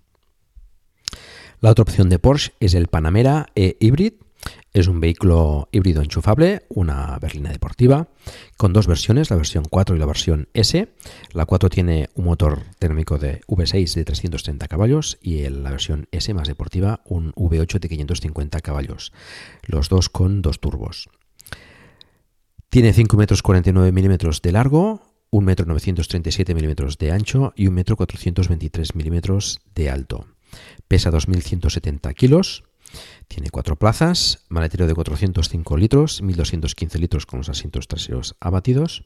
[1.61, 4.13] La otra opción de Porsche es el Panamera E Hybrid.
[4.73, 8.09] Es un vehículo híbrido enchufable, una berlina deportiva,
[8.57, 10.89] con dos versiones, la versión 4 y la versión S.
[11.31, 16.31] La 4 tiene un motor térmico de V6 de 330 caballos y la versión S
[16.33, 19.13] más deportiva un V8 de 550 caballos,
[19.63, 21.09] los dos con dos turbos.
[22.75, 24.99] Tiene 5 metros 49 milímetros de largo,
[25.29, 30.27] 1 metro 937 milímetros de ancho y 1 metro 423 milímetros de alto.
[30.89, 32.65] Pesa 2.170 kilos.
[33.29, 39.05] Tiene cuatro plazas, maletero de 405 litros, 1.215 litros con los asientos traseros abatidos.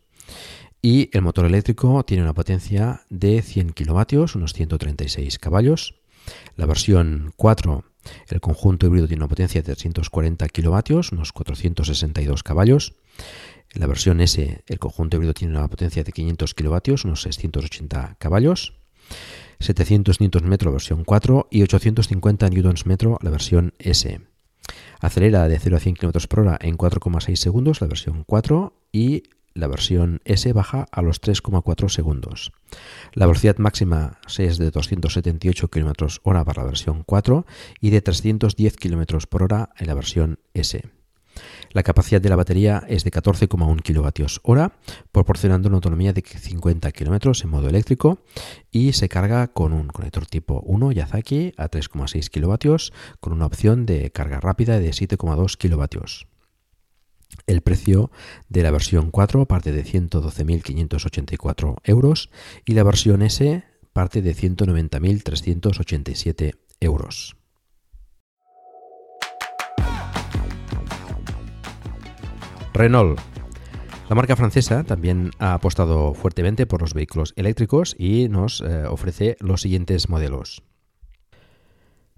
[0.82, 5.93] Y el motor eléctrico tiene una potencia de 100 kilovatios, unos 136 caballos.
[6.55, 7.84] La versión 4,
[8.30, 12.95] el conjunto híbrido tiene una potencia de 340 kilovatios, unos 462 caballos.
[13.74, 18.15] En la versión S, el conjunto híbrido tiene una potencia de 500 kilovatios, unos 680
[18.17, 18.74] caballos,
[19.59, 24.22] 700 Nm la versión 4 y 850 Nm la versión S.
[25.01, 29.24] Acelera de 0 a 100 km por hora en 4,6 segundos la versión 4 y
[29.53, 32.51] la versión S baja a los 3,4 segundos.
[33.13, 37.45] La velocidad máxima es de 278 km hora para la versión 4
[37.82, 40.98] y de 310 km por hora en la versión S.
[41.72, 44.72] La capacidad de la batería es de 14,1 kWh,
[45.11, 48.24] proporcionando una autonomía de 50 km en modo eléctrico
[48.72, 52.76] y se carga con un conector tipo 1 Yazaki a 3,6 kW
[53.20, 56.05] con una opción de carga rápida de 7,2 kW.
[57.45, 58.09] El precio
[58.49, 62.32] de la versión 4 parte de 112.584 euros
[62.65, 63.63] y la versión S
[63.93, 67.38] parte de 190.387 euros.
[72.80, 73.19] Renault.
[74.07, 79.36] La marca francesa también ha apostado fuertemente por los vehículos eléctricos y nos eh, ofrece
[79.41, 80.63] los siguientes modelos.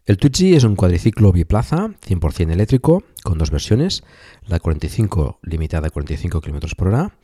[0.05, 4.03] El Twizy es un cuadriciclo biplaza 100% eléctrico con dos versiones,
[4.45, 7.15] la 45 limitada a 45 km por hora,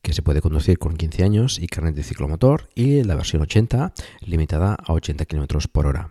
[0.00, 3.92] que se puede conducir con 15 años y carnet de ciclomotor, y la versión 80,
[4.22, 6.10] limitada a 80 km por hora.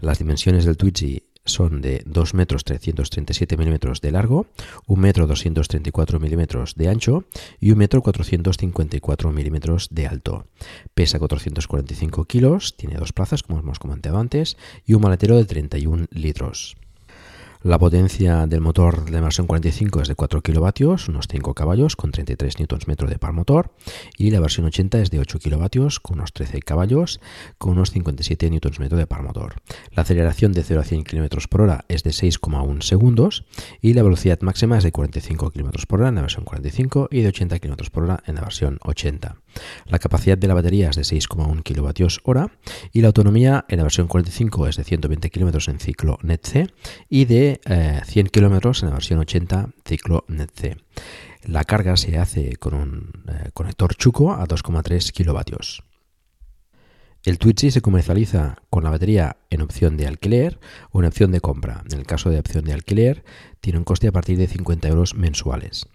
[0.00, 4.46] Las dimensiones del Twizy son de 2 metros 337 milímetros de largo,
[4.86, 7.24] 1 metro 234 milímetros de ancho
[7.60, 10.46] y 1 metro 454 milímetros de alto.
[10.94, 16.06] Pesa 445 kilos, tiene dos plazas como hemos comentado antes y un maletero de 31
[16.10, 16.76] litros.
[17.64, 22.10] La potencia del motor de versión 45 es de 4 kilovatios, unos 5 caballos, con
[22.10, 23.70] 33 Nm de par motor,
[24.18, 27.20] y la versión 80 es de 8 kilovatios, con unos 13 caballos,
[27.58, 29.62] con unos 57 Nm de par motor.
[29.92, 33.44] La aceleración de 0 a 100 km por hora es de 6,1 segundos
[33.80, 37.20] y la velocidad máxima es de 45 km por hora en la versión 45 y
[37.20, 39.36] de 80 km por hora en la versión 80.
[39.86, 42.50] La capacidad de la batería es de 6,1 kWh
[42.92, 46.68] y la autonomía en la versión 45 es de 120 km en ciclo NET-C
[47.08, 50.76] y de 100 eh, km en la versión 80 ciclo NET-C.
[51.44, 55.82] La carga se hace con un eh, conector Chuco a 2,3 kW.
[57.24, 60.58] El Twitchy se comercializa con la batería en opción de alquiler
[60.90, 61.84] o en opción de compra.
[61.90, 63.24] En el caso de opción de alquiler,
[63.60, 65.86] tiene un coste a partir de 50 euros mensuales.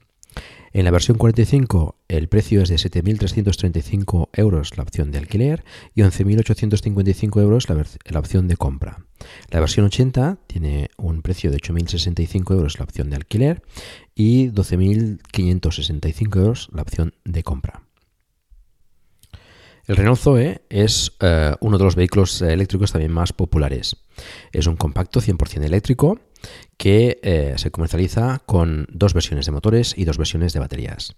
[0.74, 5.64] En la versión 45 el precio es de 7.335 euros la opción de alquiler
[5.96, 9.06] y 11.855 euros la, opción de compra.
[9.50, 13.64] La versión 80 tiene un precio de 8.065 euros la opción de alquiler
[14.14, 17.87] y 12.565 euros la opción de compra.
[19.88, 23.96] El Renault Zoe es eh, uno de los vehículos eléctricos también más populares.
[24.52, 26.20] Es un compacto 100% eléctrico
[26.76, 31.16] que eh, se comercializa con dos versiones de motores y dos versiones de baterías.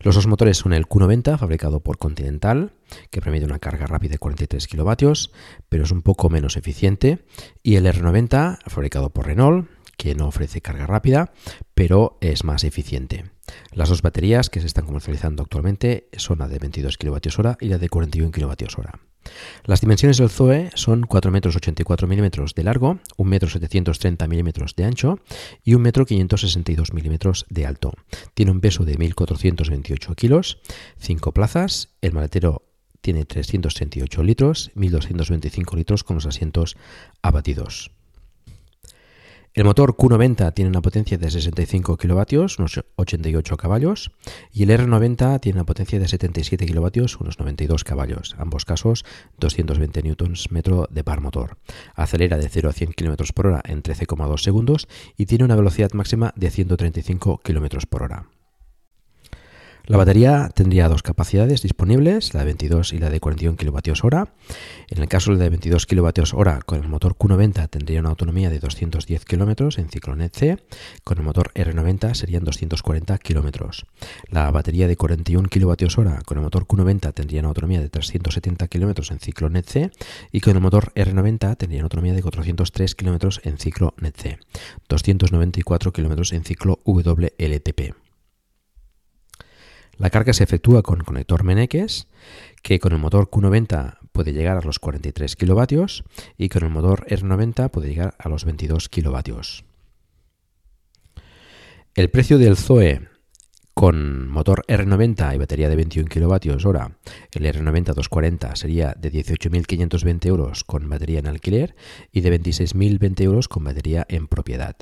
[0.00, 2.72] Los dos motores son el Q90, fabricado por Continental,
[3.10, 5.32] que permite una carga rápida de 43 kilovatios,
[5.68, 7.24] pero es un poco menos eficiente,
[7.64, 11.32] y el R90, fabricado por Renault, que no ofrece carga rápida,
[11.74, 13.24] pero es más eficiente.
[13.72, 17.78] Las dos baterías que se están comercializando actualmente son la de 22 kWh y la
[17.78, 19.12] de 41 kWh.
[19.64, 24.74] Las dimensiones del Zoe son 4 metros 84 milímetros de largo, 1 metro 730 milímetros
[24.74, 25.20] de ancho
[25.62, 27.92] y 1 metro 562 milímetros de alto.
[28.34, 30.58] Tiene un peso de 1.428 kilos,
[30.98, 32.62] 5 plazas, el maletero
[33.00, 36.76] tiene 338 litros, 1.225 litros con los asientos
[37.20, 37.92] abatidos.
[39.54, 44.10] El motor Q90 tiene una potencia de 65 kilovatios, unos 88 caballos,
[44.50, 49.04] y el R90 tiene una potencia de 77 kilovatios, unos 92 caballos, ambos casos
[49.40, 51.58] 220 newtons metro de par motor.
[51.94, 54.88] Acelera de 0 a 100 km por hora en 13,2 segundos
[55.18, 58.28] y tiene una velocidad máxima de 135 km por hora.
[59.92, 64.24] La batería tendría dos capacidades disponibles, la de 22 y la de 41 kWh.
[64.88, 68.48] En el caso de la de 22 kWh con el motor Q90 tendría una autonomía
[68.48, 70.56] de 210 km en ciclo NET-C,
[71.04, 73.84] con el motor R90 serían 240 km.
[74.30, 79.12] La batería de 41 kWh con el motor Q90 tendría una autonomía de 370 km
[79.12, 79.90] en ciclo NET-C
[80.32, 84.38] y con el motor R90 tendría una autonomía de 403 km en ciclo NET-C,
[84.88, 88.01] 294 km en ciclo WLTP.
[90.02, 92.08] La carga se efectúa con conector Meneques,
[92.60, 96.02] que con el motor Q90 puede llegar a los 43 kilovatios
[96.36, 99.64] y con el motor R90 puede llegar a los 22 kilovatios.
[101.94, 103.10] El precio del Zoe
[103.74, 106.98] con motor R90 y batería de 21 kilovatios hora,
[107.30, 111.76] el R90 240 sería de 18.520 euros con batería en alquiler
[112.10, 114.74] y de 26.020 euros con batería en propiedad.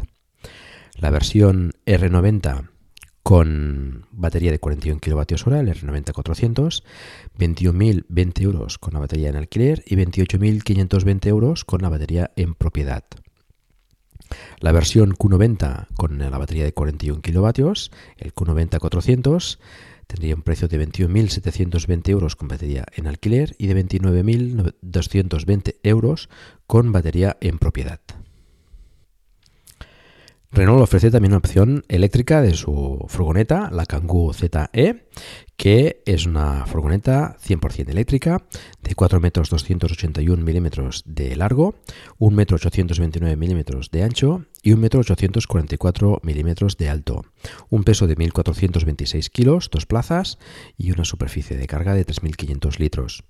[0.96, 2.69] La versión R90
[3.30, 6.82] con batería de 41 kWh, el R90 400,
[7.38, 13.04] 21.020 euros con la batería en alquiler y 28.520 euros con la batería en propiedad.
[14.58, 17.72] La versión Q90 con la batería de 41 kW,
[18.16, 19.60] el Q90 400,
[20.08, 26.28] tendría un precio de 21.720 euros con batería en alquiler y de 29.220 euros
[26.66, 28.00] con batería en propiedad.
[30.52, 35.06] Renault ofrece también una opción eléctrica de su furgoneta, la Kangoo ZE,
[35.56, 38.42] que es una furgoneta 100% eléctrica
[38.82, 41.76] de 4 metros 281 milímetros de largo,
[42.18, 47.24] 1 metro 829 milímetros de ancho y 1 metro 844 milímetros de alto,
[47.68, 50.38] un peso de 1.426 kilos, dos plazas
[50.76, 53.22] y una superficie de carga de 3.500 litros.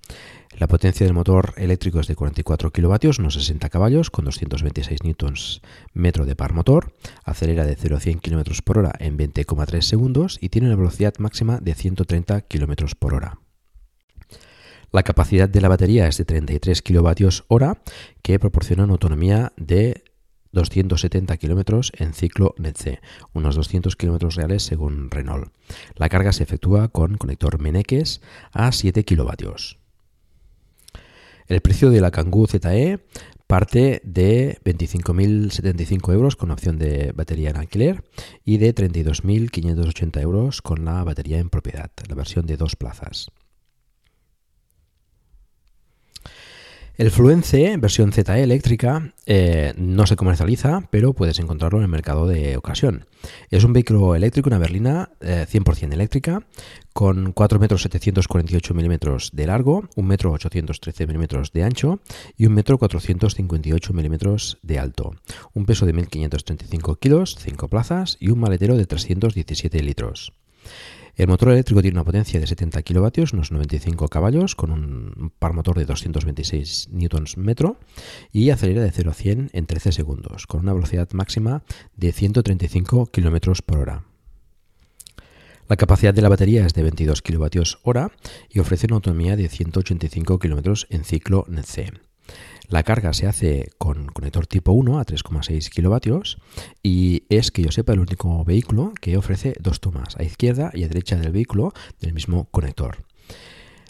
[0.60, 5.62] La potencia del motor eléctrico es de 44 kilovatios, unos 60 caballos, con 226 newtons
[5.94, 6.92] metro de par motor,
[7.24, 11.14] acelera de 0 a 100 km por hora en 20,3 segundos y tiene una velocidad
[11.18, 13.38] máxima de 130 km por hora.
[14.92, 17.72] La capacidad de la batería es de 33 kWh,
[18.20, 20.04] que proporciona una autonomía de
[20.52, 23.00] 270 kilómetros en ciclo NETC,
[23.32, 25.54] unos 200 kilómetros reales según Renault.
[25.94, 28.20] La carga se efectúa con conector Meneques
[28.52, 29.79] a 7 kilovatios.
[31.50, 33.00] El precio de la Kangoo ZE
[33.48, 38.04] parte de 25.075 euros con opción de batería en alquiler
[38.44, 43.32] y de 32.580 euros con la batería en propiedad, la versión de dos plazas.
[47.00, 52.26] El Fluence, versión ZE eléctrica, eh, no se comercializa, pero puedes encontrarlo en el mercado
[52.26, 53.06] de ocasión.
[53.48, 56.46] Es un vehículo eléctrico, una berlina 100% eh, eléctrica,
[56.92, 62.00] con 4 metros 748 milímetros de largo, 1 metro 813 milímetros de ancho
[62.36, 65.14] y 1 metro 458 milímetros de alto.
[65.54, 70.34] Un peso de 1.535 kilos, 5 plazas y un maletero de 317 litros.
[71.16, 75.52] El motor eléctrico tiene una potencia de 70 kilovatios, unos 95 caballos, con un par
[75.52, 77.78] motor de 226 newtons metro
[78.32, 81.62] y acelera de 0 a 100 en 13 segundos, con una velocidad máxima
[81.96, 84.04] de 135 kilómetros por hora.
[85.68, 88.10] La capacidad de la batería es de 22 kilovatios hora
[88.48, 92.09] y ofrece una autonomía de 185 kilómetros en ciclo NEC.
[92.70, 96.38] La carga se hace con conector tipo 1 a 3,6 kilovatios
[96.84, 100.84] y es que yo sepa el único vehículo que ofrece dos tomas a izquierda y
[100.84, 102.98] a derecha del vehículo del mismo conector.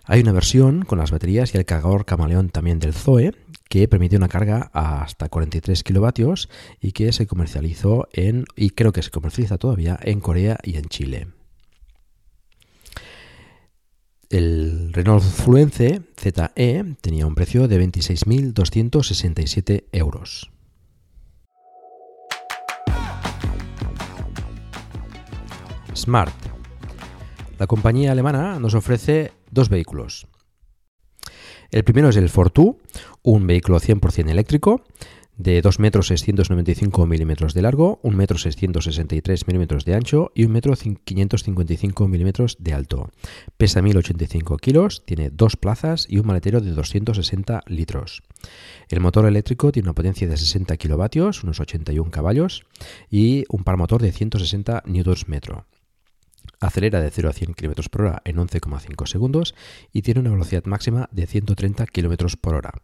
[0.06, 3.34] Hay una versión con las baterías y el cargador camaleón también del Zoe
[3.68, 6.48] que permite una carga hasta 43 kilovatios
[6.80, 10.86] y que se comercializó en y creo que se comercializa todavía en Corea y en
[10.86, 11.39] Chile.
[14.30, 20.52] El Renault Fluence ZE tenía un precio de 26.267 euros.
[25.96, 26.32] Smart.
[27.58, 30.28] La compañía alemana nos ofrece dos vehículos.
[31.72, 32.78] El primero es el Fortu,
[33.22, 34.84] un vehículo 100% eléctrico
[35.40, 40.52] de 2 metros 695 milímetros de largo, 1 metro 663 milímetros de ancho y 1
[40.52, 43.10] metro 555 milímetros de alto.
[43.56, 48.22] Pesa 1085 kilos, tiene dos plazas y un maletero de 260 litros.
[48.90, 52.66] El motor eléctrico tiene una potencia de 60 kilovatios, unos 81 caballos,
[53.08, 55.64] y un par motor de 160 newtons metro.
[56.60, 59.54] Acelera de 0 a 100 km por hora en 11,5 segundos
[59.90, 62.74] y tiene una velocidad máxima de 130 km por hora.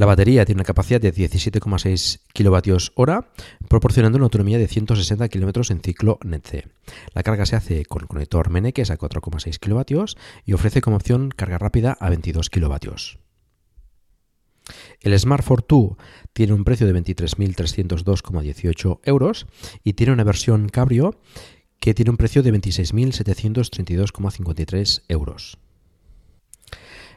[0.00, 3.26] La batería tiene una capacidad de 17,6 kWh,
[3.68, 6.70] proporcionando una autonomía de 160 km en ciclo NETC.
[7.12, 10.04] La carga se hace con conector Meneques a 4,6 kW
[10.46, 12.94] y ofrece como opción carga rápida a 22 kW.
[15.02, 15.68] El Smart 2
[16.32, 19.46] tiene un precio de 23.302,18 euros
[19.84, 21.20] y tiene una versión Cabrio
[21.78, 25.58] que tiene un precio de 26.732,53 euros.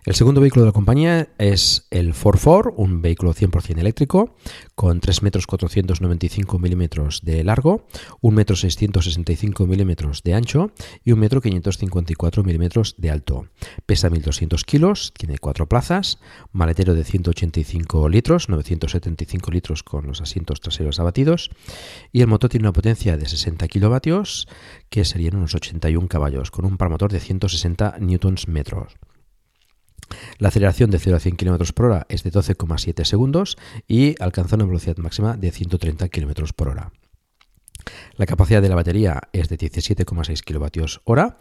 [0.05, 4.35] El segundo vehículo de la compañía es el Ford Ford, un vehículo 100% eléctrico
[4.75, 7.87] con 3 metros 495 milímetros de largo,
[8.19, 10.71] 1 metro 665 milímetros de ancho
[11.05, 13.47] y 1 metro 554 milímetros de alto.
[13.85, 16.19] Pesa 1200 kilos, tiene 4 plazas,
[16.51, 21.49] maletero de 185 litros, 975 litros con los asientos traseros abatidos
[22.11, 24.49] y el motor tiene una potencia de 60 kilovatios
[24.89, 28.97] que serían unos 81 caballos con un par motor de 160 newtons metros.
[30.37, 33.57] La aceleración de 0 a 100 km por hora es de 12,7 segundos
[33.87, 36.91] y alcanza una velocidad máxima de 130 km por hora.
[38.15, 41.33] La capacidad de la batería es de 17,6 kWh,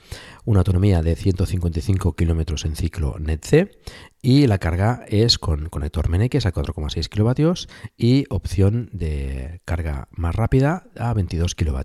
[0.44, 3.78] una autonomía de 155 km en ciclo NET-C
[4.22, 7.52] y la carga es con conector Meneques a 4,6 kW
[7.96, 11.80] y opción de carga más rápida a 22 kW.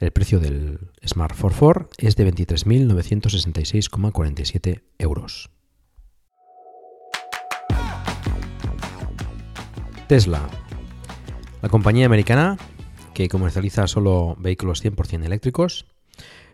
[0.00, 5.50] El precio del Smart 44 es de 23.966,47 euros.
[10.08, 10.48] Tesla,
[11.62, 12.56] la compañía americana
[13.14, 15.86] que comercializa solo vehículos 100% eléctricos,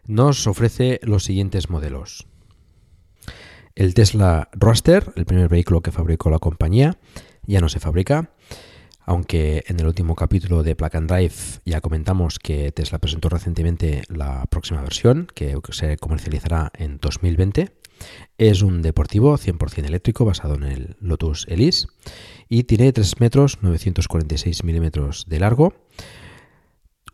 [0.06, 2.26] nos ofrece los siguientes modelos.
[3.74, 6.98] El Tesla Roadster, el primer vehículo que fabricó la compañía,
[7.46, 8.30] ya no se fabrica,
[9.04, 14.02] aunque en el último capítulo de Plug and Drive ya comentamos que Tesla presentó recientemente
[14.08, 17.70] la próxima versión, que se comercializará en 2020.
[18.38, 21.88] Es un deportivo 100% eléctrico basado en el Lotus Elise
[22.48, 25.74] y tiene 3 metros 946 milímetros de largo,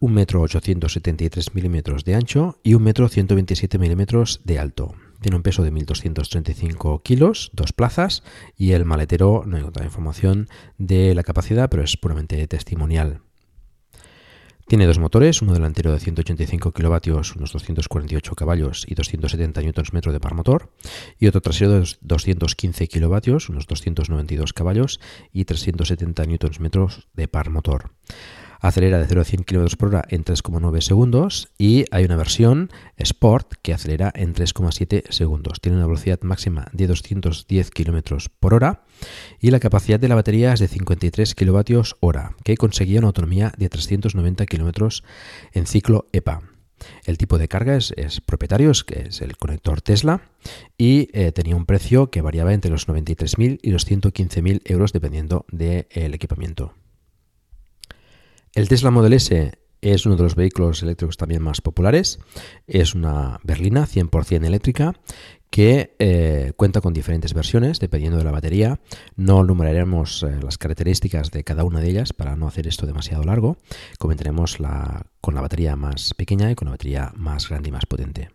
[0.00, 4.94] 1 metro 873 milímetros de ancho y 1 metro 127 milímetros de alto.
[5.20, 8.24] Tiene un peso de 1.235 kilos, dos plazas
[8.56, 10.48] y el maletero, no hay otra información
[10.78, 13.20] de la capacidad, pero es puramente testimonial.
[14.66, 20.20] Tiene dos motores, uno delantero de 185 kilovatios, unos 248 caballos y 270 Nm de
[20.20, 20.70] par motor,
[21.18, 25.00] y otro trasero de 215 kilovatios, unos 292 caballos
[25.32, 27.90] y 370 Nm de par motor
[28.62, 32.70] acelera de 0 a 100 km por hora en 3,9 segundos y hay una versión
[32.96, 35.60] Sport que acelera en 3,7 segundos.
[35.60, 38.84] Tiene una velocidad máxima de 210 km por hora
[39.40, 43.68] y la capacidad de la batería es de 53 kWh, que conseguía una autonomía de
[43.68, 45.02] 390 km
[45.52, 46.42] en ciclo EPA.
[47.04, 50.22] El tipo de carga es, propietario, es, es el conector Tesla,
[50.76, 55.46] y eh, tenía un precio que variaba entre los 93.000 y los 115.000 euros dependiendo
[55.50, 56.74] del equipamiento.
[58.54, 62.18] El Tesla Model S es uno de los vehículos eléctricos también más populares.
[62.66, 64.92] Es una berlina 100% eléctrica
[65.48, 68.78] que eh, cuenta con diferentes versiones dependiendo de la batería.
[69.16, 73.24] No numeraremos eh, las características de cada una de ellas para no hacer esto demasiado
[73.24, 73.56] largo.
[73.98, 77.86] Comentaremos la, con la batería más pequeña y con la batería más grande y más
[77.86, 78.28] potente.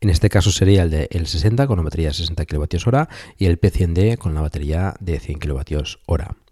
[0.00, 3.06] En este caso sería el de el 60 con la batería de 60 kWh
[3.38, 6.49] y el P100D con la batería de 100 kWh.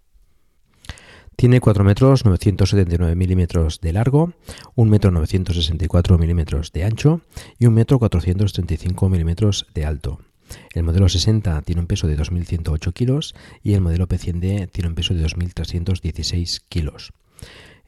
[1.39, 4.33] Tiene 4 metros 979 milímetros de largo,
[4.75, 7.21] 1 metro 964 milímetros de ancho
[7.57, 10.19] y 1 metro 435 milímetros de alto.
[10.73, 14.95] El modelo 60 tiene un peso de 2.108 kilos y el modelo P100D tiene un
[14.95, 17.13] peso de 2.316 kilos.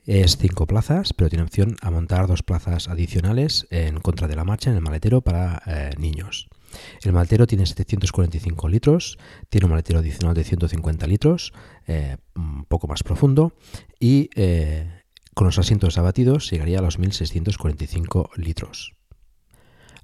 [0.06, 4.46] Es 5 plazas, pero tiene opción a montar dos plazas adicionales en contra de la
[4.46, 6.48] marcha en el maletero para eh, niños.
[7.04, 9.18] El maletero tiene 745 litros,
[9.50, 11.54] tiene un maletero adicional de 150 litros,
[11.88, 13.54] eh, un poco más profundo,
[14.00, 15.04] y eh,
[15.34, 18.96] con los asientos abatidos llegaría a los 1645 litros.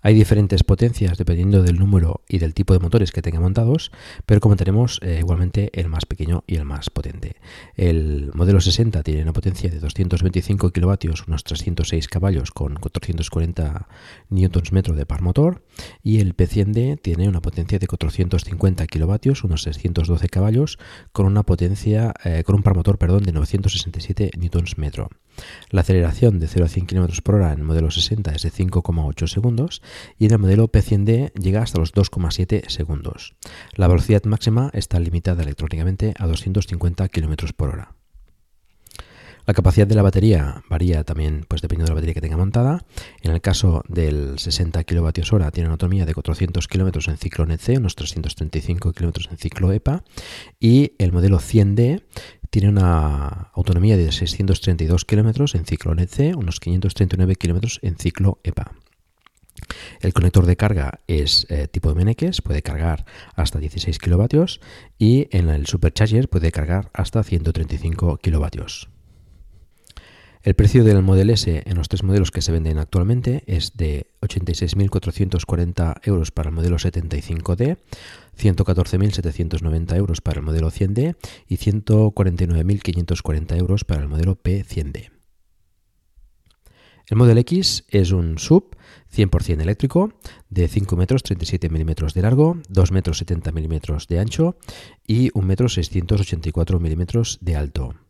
[0.08, 3.92] Hay diferentes potencias dependiendo del número y del tipo de motores que tenga montados,
[4.26, 7.36] pero como tenemos eh, igualmente el más pequeño y el más potente.
[7.76, 13.90] El modelo 60 tiene una potencia de 225 kilovatios, unos 306 caballos con 440
[14.30, 15.66] Nm de par motor,
[16.02, 20.80] y el P100D tiene una potencia de 450 kilovatios, unos 612 caballos,
[21.12, 25.10] con una potencia eh, con un par motor, perdón, de 967 Nm.
[25.70, 28.52] La aceleración de 0 a 100 km por hora en el modelo 60 es de
[28.52, 29.82] 5,8 segundos
[30.18, 33.36] y en el modelo P100D llega hasta los 2,7 segundos.
[33.74, 37.97] La velocidad máxima está limitada electrónicamente a 250 km por hora.
[39.48, 42.84] La capacidad de la batería varía también pues dependiendo de la batería que tenga montada.
[43.22, 47.78] En el caso del 60 kWh tiene una autonomía de 400 km en ciclo NEC,
[47.78, 50.04] unos 335 km en ciclo EPA
[50.60, 52.04] y el modelo 100D
[52.50, 58.74] tiene una autonomía de 632 km en ciclo NEC, unos 539 km en ciclo EPA.
[60.02, 63.06] El conector de carga es eh, tipo de Meneques, puede cargar
[63.36, 64.60] hasta 16 kilovatios
[65.00, 68.90] y en el supercharger puede cargar hasta 135 kilovatios.
[70.48, 74.14] El precio del Model S en los tres modelos que se venden actualmente es de
[74.22, 77.78] 86.440 euros para el modelo 75D,
[78.40, 81.18] 114.790 euros para el modelo 100D
[81.50, 85.10] y 149.540 euros para el modelo P100D.
[87.08, 88.78] El Model X es un sub
[89.14, 90.14] 100% eléctrico
[90.50, 94.56] de 5 metros 37 milímetros de largo, 2 metros 70 milímetros de ancho
[95.06, 98.07] y 1 metro 684 milímetros de alto.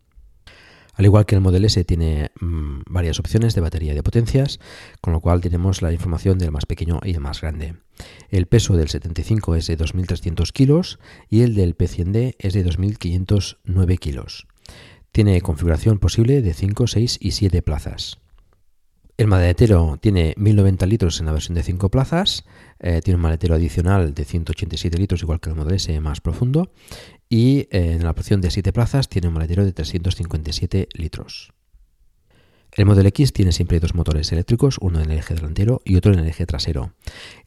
[0.98, 4.60] Al igual que el Model S tiene mm, varias opciones de batería y de potencias,
[4.99, 7.76] con lo cual tenemos la información del más pequeño y el más grande.
[8.30, 10.99] El peso del 75 es de 2.300 kilos
[11.30, 14.48] y el del P100D es de 2.509 kilos.
[15.11, 18.18] Tiene configuración posible de 5, 6 y 7 plazas.
[19.18, 22.44] El maletero tiene 1090 litros en la versión de 5 plazas,
[22.80, 26.72] eh, tiene un maletero adicional de 187 litros igual que el Model S más profundo
[27.29, 31.53] y eh, en la opción de 7 plazas tiene un maletero de 357 litros.
[32.73, 36.13] El Model X tiene siempre dos motores eléctricos, uno en el eje delantero y otro
[36.13, 36.93] en el eje trasero.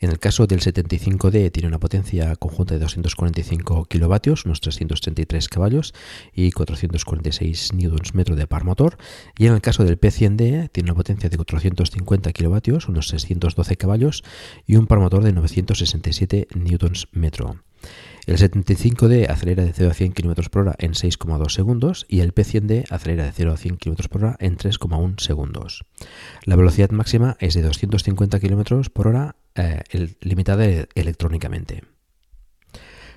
[0.01, 5.95] En el caso del 75D tiene una potencia conjunta de 245 kilovatios, unos 333 caballos
[6.35, 8.97] y 446 Nm de par motor.
[9.39, 14.25] Y en el caso del P100D tiene una potencia de 450 kilovatios, unos 612 caballos
[14.67, 17.61] y un par motor de 967 Nm.
[18.31, 22.33] El 75D acelera de 0 a 100 km por hora en 6,2 segundos y el
[22.33, 25.85] P100D acelera de 0 a 100 km por hora en 3,1 segundos.
[26.45, 29.83] La velocidad máxima es de 250 km por hora eh,
[30.21, 31.83] limitada electrónicamente.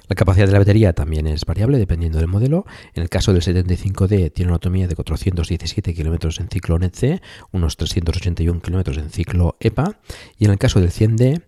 [0.10, 2.66] La capacidad de la batería también es variable dependiendo del modelo.
[2.94, 7.22] En el caso del 75D tiene una autonomía de 417 km en ciclo NET-C,
[7.52, 10.00] unos 381 km en ciclo EPA.
[10.38, 11.44] Y en el caso del 100D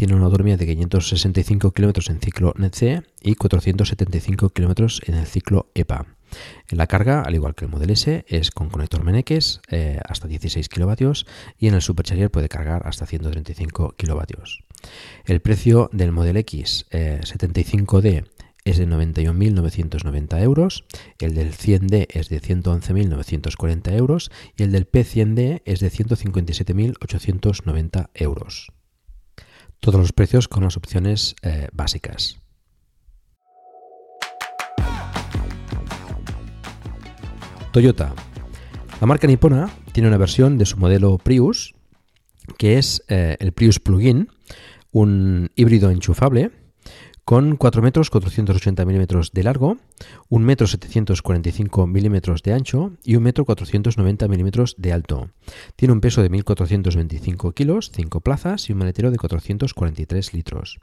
[0.00, 5.66] tiene una autonomía de 565 km en ciclo NET-C y 475 km en el ciclo
[5.74, 6.06] EPA.
[6.70, 10.70] La carga, al igual que el Model S, es con conector Meneques eh, hasta 16
[10.70, 11.26] kilovatios
[11.58, 14.64] y en el Supercharger puede cargar hasta 135 kilovatios.
[15.26, 18.24] El precio del Model X 75D eh,
[18.64, 20.86] es de 91.990 euros,
[21.18, 28.72] el del 100D es de 111.940 euros y el del P100D es de 157.890 euros.
[29.80, 32.38] Todos los precios con las opciones eh, básicas.
[37.72, 38.14] Toyota.
[39.00, 41.74] La marca nipona tiene una versión de su modelo Prius,
[42.58, 44.28] que es eh, el Prius Plug-in,
[44.92, 46.50] un híbrido enchufable
[47.24, 49.78] con 4 metros 480 milímetros de largo,
[50.28, 55.30] 1 metro 745 milímetros de ancho y 1 metro 490 milímetros de alto.
[55.76, 60.78] Tiene un peso de 1.425 kilos, 5 plazas y un maletero de 443 litros.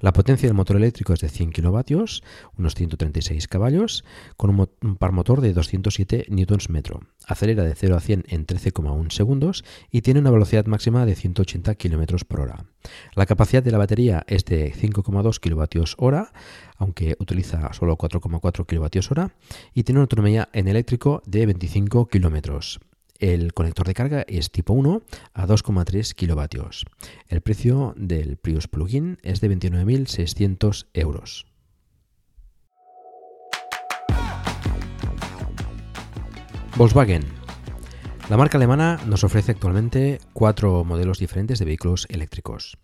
[0.00, 2.22] La potencia del motor eléctrico es de 100 kilovatios,
[2.56, 4.04] unos 136 caballos,
[4.36, 7.00] con un, par motor de 207 newtons metro.
[7.26, 11.74] Acelera de 0 a 100 en 13,1 segundos y tiene una velocidad máxima de 180
[11.74, 12.64] kilómetros por hora.
[13.14, 16.32] La capacidad de la batería es de 5,2 kilovatios hora,
[16.78, 19.34] aunque utiliza solo 4,4 kilovatios hora,
[19.74, 22.80] y tiene una autonomía en eléctrico de 25 kilómetros.
[23.18, 26.84] El conector de carga es tipo 1 a 2,3 kilovatios.
[27.28, 31.46] El precio del Prius Plug-in es de 29.600 euros.
[36.76, 37.24] Volkswagen.
[38.28, 42.76] La marca alemana nos ofrece actualmente cuatro modelos diferentes de vehículos eléctricos.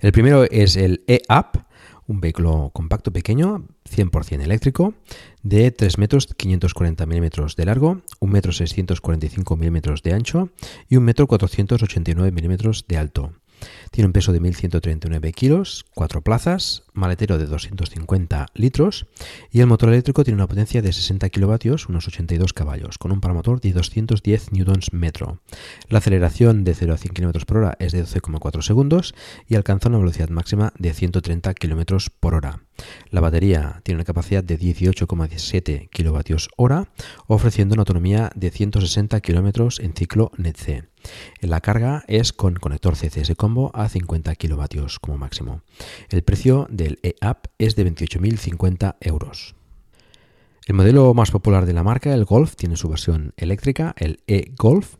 [0.00, 1.64] El primero es el E-Up,
[2.10, 4.94] un vehículo compacto pequeño, 100% eléctrico,
[5.44, 10.48] de 3 metros 540 milímetros de largo, 1 metro 645 milímetros de ancho
[10.88, 13.32] y 1 metro 489 milímetros de alto.
[13.90, 19.06] Tiene un peso de 1.139 kilos, 4 plazas, maletero de 250 litros
[19.50, 23.20] y el motor eléctrico tiene una potencia de 60 kilovatios, unos 82 caballos, con un
[23.20, 25.40] paramotor de 210 newtons metro.
[25.88, 29.14] La aceleración de 0 a 100 km por hora es de 12,4 segundos
[29.48, 32.60] y alcanza una velocidad máxima de 130 km por hora.
[33.10, 36.86] La batería tiene una capacidad de 18,7 kWh,
[37.26, 40.84] ofreciendo una autonomía de 160 km en ciclo NET-C.
[41.40, 45.62] La carga es con conector CCS combo a 50 kW como máximo.
[46.08, 49.54] El precio del e-App es de 28.050 euros.
[50.66, 54.96] El modelo más popular de la marca, el Golf, tiene su versión eléctrica, el e-Golf,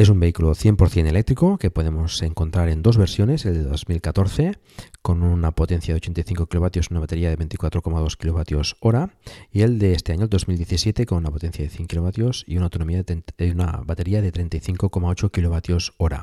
[0.00, 4.60] es un vehículo 100% eléctrico que podemos encontrar en dos versiones, el de 2014
[5.02, 9.10] con una potencia de 85 kW y una batería de 24,2 kWh
[9.50, 12.66] y el de este año, el 2017, con una potencia de 100 kW y una,
[12.66, 16.14] autonomía de, una batería de 35,8 kWh.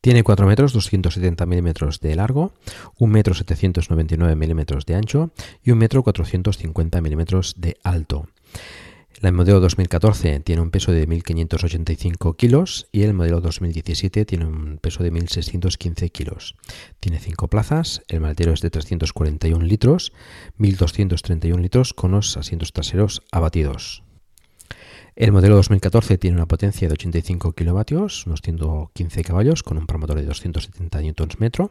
[0.00, 2.54] Tiene 4 metros 270 milímetros de largo,
[3.00, 5.30] 1 metro 799 milímetros de ancho
[5.62, 8.28] y 1 metro 450 milímetros de alto.
[9.22, 14.78] El modelo 2014 tiene un peso de 1.585 kilos y el modelo 2017 tiene un
[14.78, 16.56] peso de 1.615 kilos.
[17.00, 20.12] Tiene 5 plazas, el maletero es de 341 litros,
[20.58, 24.03] 1.231 litros con los asientos traseros abatidos.
[25.16, 30.16] El modelo 2014 tiene una potencia de 85 kilovatios, unos 115 caballos, con un promotor
[30.16, 31.68] de 270 Nm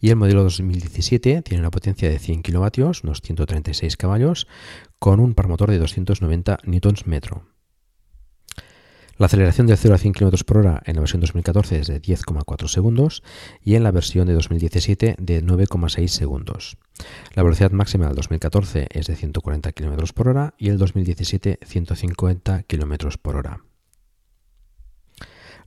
[0.00, 4.48] y el modelo 2017 tiene una potencia de 100 kilovatios, unos 136 caballos,
[4.98, 7.57] con un par motor de 290 Nm.
[9.18, 12.00] La aceleración de 0 a 100 km por hora en la versión 2014 es de
[12.00, 13.24] 10,4 segundos
[13.64, 16.78] y en la versión de 2017 de 9,6 segundos.
[17.34, 22.62] La velocidad máxima del 2014 es de 140 km por hora y el 2017 150
[22.62, 23.67] km por hora.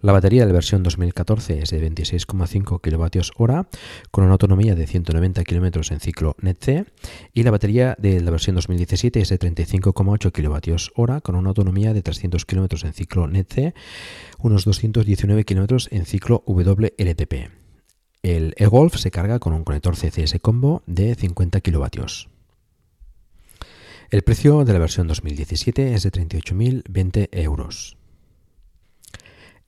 [0.01, 3.67] La batería de la versión 2014 es de 26,5 kWh
[4.09, 6.85] con una autonomía de 190 km en ciclo NET-C
[7.35, 12.01] y la batería de la versión 2017 es de 35,8 kWh con una autonomía de
[12.01, 13.75] 300 km en ciclo NET-C,
[14.39, 17.51] unos 219 km en ciclo WLTP.
[18.23, 21.85] El e-Golf se carga con un conector CCS combo de 50 kW.
[24.09, 28.00] El precio de la versión 2017 es de 38.020 euros.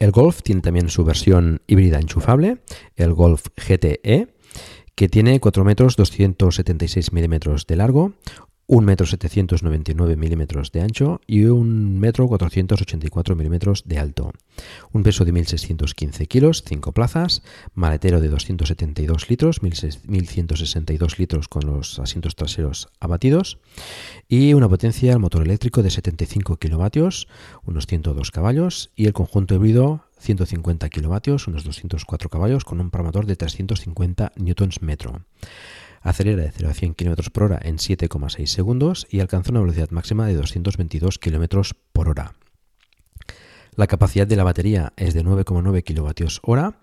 [0.04, 2.58] El Golf tiene también su versión híbrida enchufable,
[2.98, 4.28] el Golf GTE,
[4.96, 8.12] que tiene 4 metros 276 milímetros de largo,
[8.68, 14.32] 1,799 m milímetros de ancho y 1,484 m milímetros de alto.
[14.92, 22.00] Un peso de 1.615 kilos, 5 plazas, maletero de 272 litros, 1.162 litros con los
[22.00, 23.60] asientos traseros abatidos
[24.28, 27.28] y una potencia al motor eléctrico de 75 kilovatios,
[27.66, 33.26] unos 102 caballos y el conjunto híbrido 150 kilovatios, unos 204 caballos con un promotor
[33.26, 35.26] de 350 newtons metro.
[36.04, 39.90] Acelera de 0 a 100 km por hora en 7,6 segundos y alcanza una velocidad
[39.90, 42.34] máxima de 222 km por hora.
[43.76, 46.76] La capacidad de la batería es de 9,9 kWh,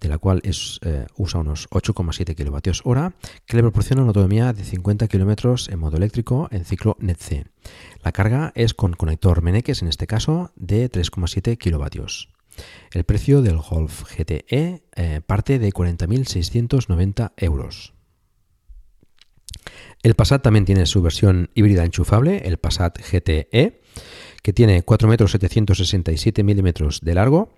[0.00, 3.14] de la cual es, eh, usa unos 8,7 kWh,
[3.46, 7.46] que le proporciona una autonomía de 50 km en modo eléctrico en ciclo NET-C.
[8.04, 12.04] La carga es con conector Meneques, en este caso, de 3,7 kW.
[12.92, 17.94] El precio del Golf GTE eh, parte de 40.690 euros.
[20.02, 23.80] El Passat también tiene su versión híbrida enchufable, el Passat GTE,
[24.42, 27.52] que tiene 4 metros 767 milímetros de largo,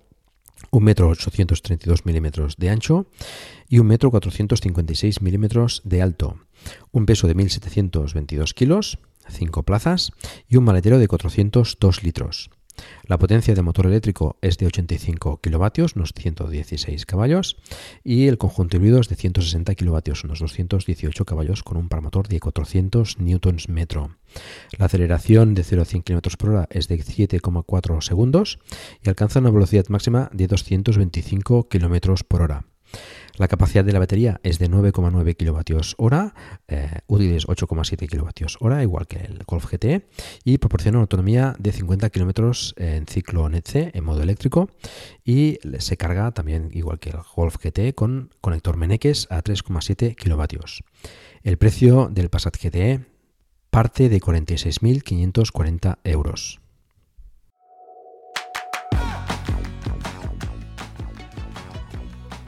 [0.71, 3.07] 1 metro 832 milímetros de ancho
[3.67, 6.37] y 1 metro 456 milímetros de alto,
[6.91, 10.11] un peso de 1.722 kilos, 5 plazas
[10.47, 12.49] y un maletero de 402 litros.
[13.07, 17.57] La potencia del motor eléctrico es de 85 kilovatios, unos 116 caballos,
[18.03, 22.27] y el conjunto híbrido es de 160 kilovatios, unos 218 caballos, con un par motor
[22.27, 24.17] de 400 newtons metro.
[24.77, 28.59] La aceleración de 0 a 100 km por hora es de 7,4 segundos
[29.03, 32.65] y alcanza una velocidad máxima de 225 km por hora.
[33.37, 36.31] La capacidad de la batería es de 9,9 kWh,
[36.67, 40.07] eh, útiles 8,7 kWh, igual que el Golf GT,
[40.43, 44.69] y proporciona una autonomía de 50 km en ciclo NET-C en modo eléctrico
[45.23, 50.59] y se carga también, igual que el Golf GT, con conector Meneques a 3,7 kW.
[51.43, 53.05] El precio del Passat GTE
[53.69, 56.61] parte de 46.540 euros.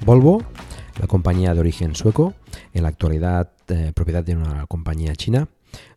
[0.08, 0.42] Volvo
[1.02, 2.34] la compañía de origen sueco,
[2.74, 5.50] en la actualidad eh, propiedad de una compañía china,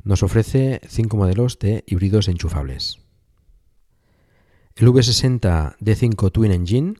[0.02, 2.98] nos ofrece cinco modelos de híbridos enchufables.
[4.74, 6.94] El V60 D5 Twin Engine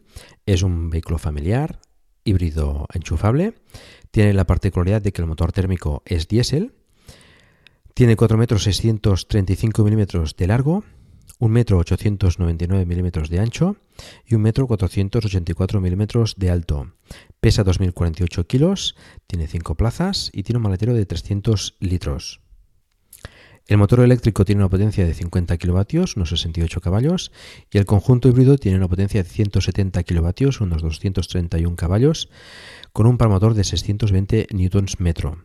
[0.46, 1.80] es un vehículo familiar,
[2.22, 3.54] híbrido enchufable.
[4.12, 6.76] Tiene la particularidad de que el motor térmico es diésel.
[7.92, 10.84] Tiene 4 metros 635 milímetros de largo
[11.40, 13.76] 1 metro 899 milímetros de ancho
[14.26, 16.92] y 1 metro 484 milímetros de alto.
[17.40, 18.94] Pesa 2.048 kilos,
[19.26, 22.42] tiene 5 plazas y tiene un maletero de 300 litros.
[23.66, 27.32] El motor eléctrico tiene una potencia de 50 kilovatios, unos 68 caballos,
[27.70, 32.28] y el conjunto híbrido tiene una potencia de 170 kilovatios, unos 231 caballos,
[32.92, 35.38] con un par motor de 620 newtons metro.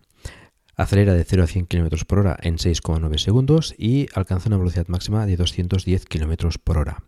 [0.76, 4.88] Acelera de 0 a 100 km por hora en 6,9 segundos y alcanza una velocidad
[4.88, 7.04] máxima de 210 km por hora.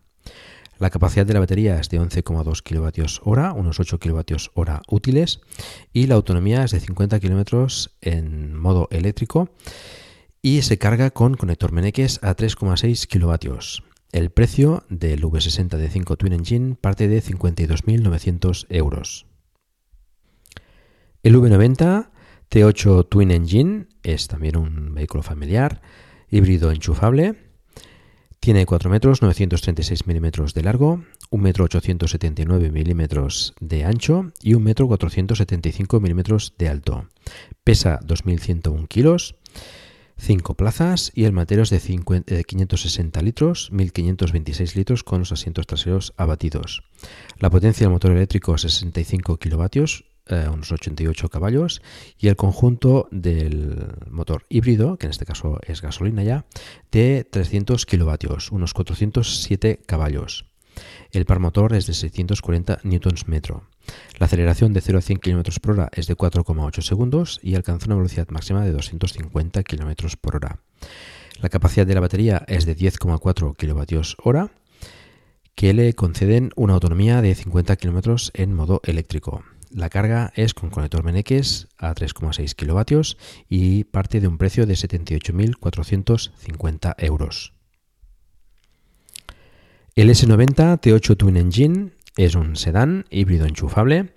[0.78, 5.40] La capacidad de la batería es de 11,2 kWh, unos 8 kWh útiles,
[5.92, 9.50] y la autonomía es de 50 km en modo eléctrico
[10.40, 13.58] y se carga con conector Meneques a 3,6 kW.
[14.12, 19.26] El precio del V60 de 5 Twin Engine parte de 52.900 euros.
[21.22, 22.08] El V90
[22.50, 25.82] T8 Twin Engine es también un vehículo familiar,
[26.30, 27.34] híbrido enchufable.
[28.40, 34.64] Tiene 4 metros 936 milímetros de largo, 1 metro 879 milímetros de ancho y 1
[34.64, 37.08] metro 475 milímetros de alto.
[37.64, 39.34] Pesa 2.101 kilos,
[40.16, 46.14] 5 plazas y el matero es de 560 litros, 1.526 litros con los asientos traseros
[46.16, 46.82] abatidos.
[47.38, 51.82] La potencia del motor eléctrico es 65 kilovatios, eh, unos 88 caballos,
[52.18, 56.44] y el conjunto del motor híbrido, que en este caso es gasolina ya,
[56.90, 60.46] de 300 kilovatios, unos 407 caballos.
[61.10, 63.64] El par motor es de 640 newtons metro.
[64.18, 67.86] La aceleración de 0 a 100 km por hora es de 4,8 segundos y alcanza
[67.86, 70.60] una velocidad máxima de 250 km por hora.
[71.40, 74.50] La capacidad de la batería es de 10,4 kWh
[75.54, 79.42] que le conceden una autonomía de 50 km en modo eléctrico.
[79.70, 83.18] La carga es con conector Meneques a 3,6 kilovatios
[83.48, 87.52] y parte de un precio de 78.450 euros.
[89.94, 94.12] El S90 T8 Twin Engine es un sedán híbrido enchufable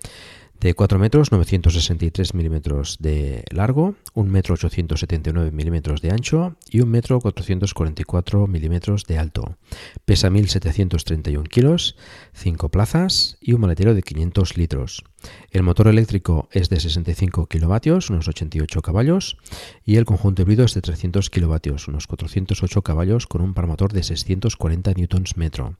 [0.62, 6.86] de 4 metros 963 milímetros de largo, 1 metro 879 milímetros de ancho y 1
[6.86, 9.56] metro 444 milímetros de alto.
[10.04, 11.96] Pesa 1731 kilos,
[12.34, 15.02] 5 plazas y un maletero de 500 litros.
[15.50, 19.38] El motor eléctrico es de 65 kilovatios, unos 88 caballos,
[19.84, 23.92] y el conjunto híbrido es de 300 kilovatios, unos 408 caballos con un par motor
[23.92, 25.76] de 640 newtons metro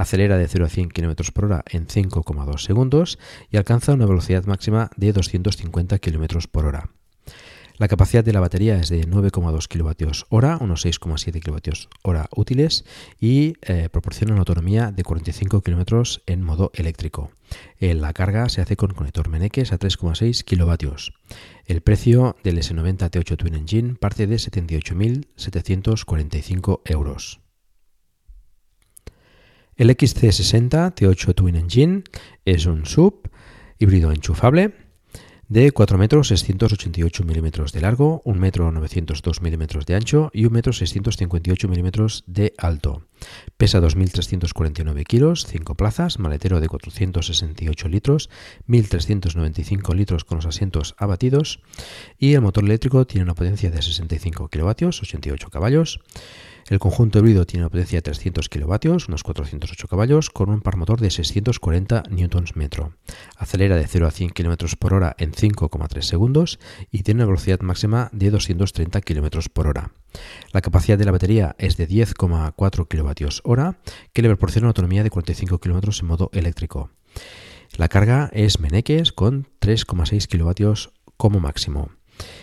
[0.00, 3.18] acelera de 0 a 100 km por hora en 5,2 segundos
[3.50, 6.90] y alcanza una velocidad máxima de 250 km por hora.
[7.80, 12.84] La capacidad de la batería es de 9,2 kWh, unos 6,7 kWh útiles
[13.18, 17.30] y eh, proporciona una autonomía de 45 km en modo eléctrico.
[17.78, 20.94] Eh, la carga se hace con conector Meneques a 3,6 kW.
[21.64, 27.40] El precio del S90 T8 Twin Engine parte de 78.745 euros.
[29.80, 32.02] El XC60 T8 Twin Engine
[32.44, 33.30] es un sub
[33.78, 34.74] híbrido enchufable
[35.48, 40.50] de 4 metros 688 milímetros de largo, 1 metro 902 milímetros de ancho y 1
[40.50, 43.06] metro 658 milímetros de alto.
[43.56, 48.28] Pesa 2.349 kilos, 5 plazas, maletero de 468 litros,
[48.68, 51.62] 1.395 litros con los asientos abatidos
[52.18, 56.00] y el motor eléctrico tiene una potencia de 65 kilovatios, 88 caballos.
[56.70, 60.76] El conjunto híbrido tiene una potencia de 300 kilovatios, unos 408 caballos, con un par
[60.76, 62.68] motor de 640 Nm.
[63.36, 66.60] Acelera de 0 a 100 km por hora en 5,3 segundos
[66.92, 69.90] y tiene una velocidad máxima de 230 km por hora.
[70.52, 73.76] La capacidad de la batería es de 10,4 kWh,
[74.12, 76.90] que le proporciona una autonomía de 45 km en modo eléctrico.
[77.78, 81.90] La carga es Meneques con 3,6 kW como máximo.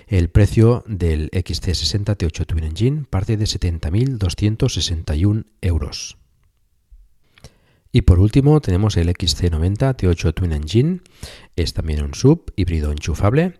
[0.07, 6.17] El precio del XC60 T8 Twin Engine parte de 70.261 euros.
[7.91, 11.01] Y por último tenemos el XC90 T8 Twin Engine,
[11.55, 13.53] es también un sub híbrido enchufable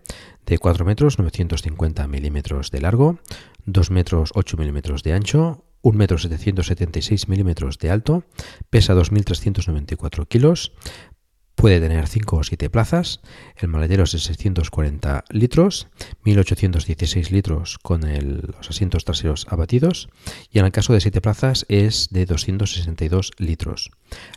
[0.46, 3.18] de 4 metros 950 milímetros de largo,
[3.66, 8.24] 2 metros 8 milímetros de ancho, 1 metro 776 milímetros de alto,
[8.70, 10.72] pesa 2.394 kilos,
[11.58, 13.20] Puede tener 5 o 7 plazas,
[13.56, 15.88] el maletero es de 640 litros,
[16.22, 20.08] 1816 litros con los asientos traseros abatidos
[20.52, 23.90] y en el caso de 7 plazas es de 262 litros.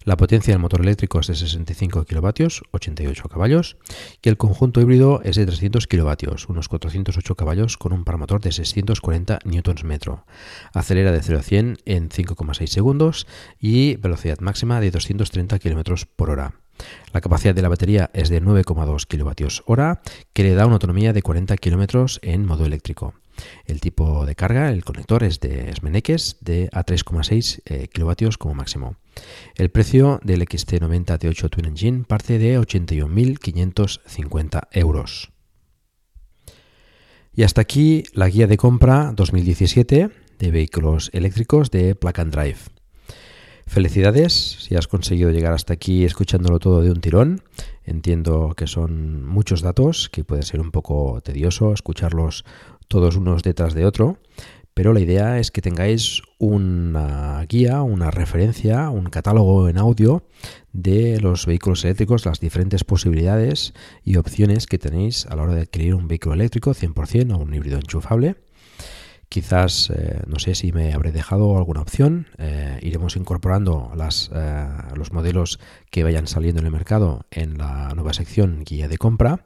[0.04, 3.78] La potencia del motor eléctrico es de 65 kilovatios, 88 caballos
[4.24, 8.42] y el conjunto híbrido es de 300 kilovatios, unos 408 caballos con un par motor
[8.42, 10.00] de 640 Nm.
[10.74, 13.28] Acelera de 0 a 100 en 5,6 segundos
[13.60, 16.56] y velocidad máxima de 230 km por hora.
[17.14, 20.00] La capacidad de la batería es de 9,2 kWh,
[20.34, 23.14] que le da una autonomía de 40 km en modo eléctrico.
[23.66, 28.54] El tipo de carga, el conector es de Smeneques de a 3,6 eh, kW como
[28.56, 28.96] máximo.
[29.56, 35.32] El precio del XT90 T8 Twin Engine parte de 81.550 euros.
[37.34, 42.81] Y hasta aquí la guía de compra 2017 de vehículos eléctricos de Plug and Drive.
[43.72, 47.42] Felicidades si has conseguido llegar hasta aquí escuchándolo todo de un tirón.
[47.86, 52.44] Entiendo que son muchos datos, que puede ser un poco tedioso escucharlos
[52.90, 54.18] todos unos detrás de otro,
[54.74, 60.24] pero la idea es que tengáis una guía, una referencia, un catálogo en audio
[60.74, 63.74] de los vehículos eléctricos, las diferentes posibilidades
[64.04, 67.54] y opciones que tenéis a la hora de adquirir un vehículo eléctrico 100% o un
[67.54, 68.36] híbrido enchufable
[69.32, 72.28] Quizás, eh, no sé si me habré dejado alguna opción.
[72.38, 75.58] Eh, iremos incorporando eh, los modelos
[75.90, 79.46] que vayan saliendo en el mercado en la nueva sección guía de compra.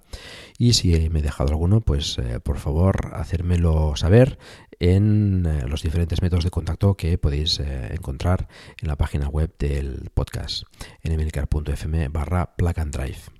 [0.57, 4.39] Y si me he dejado alguno, pues por favor hacérmelo saber
[4.79, 8.47] en los diferentes métodos de contacto que podéis encontrar
[8.81, 10.63] en la página web del podcast
[11.03, 13.34] en emilcar.fm barra plug and drive.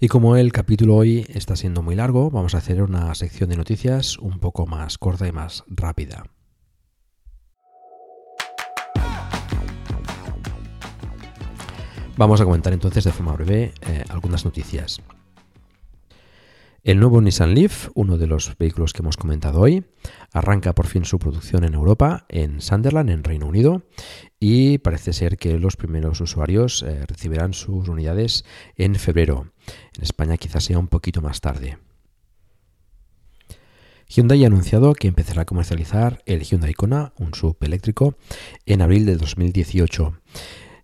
[0.00, 3.56] Y como el capítulo hoy está siendo muy largo, vamos a hacer una sección de
[3.56, 6.22] noticias un poco más corta y más rápida.
[12.16, 15.00] Vamos a comentar entonces de forma breve eh, algunas noticias.
[16.88, 19.84] El nuevo Nissan Leaf, uno de los vehículos que hemos comentado hoy,
[20.32, 23.82] arranca por fin su producción en Europa, en Sunderland, en Reino Unido,
[24.40, 29.52] y parece ser que los primeros usuarios eh, recibirán sus unidades en febrero.
[29.98, 31.76] En España quizás sea un poquito más tarde.
[34.08, 38.16] Hyundai ha anunciado que empezará a comercializar el Hyundai Kona, un sub eléctrico,
[38.64, 40.14] en abril de 2018.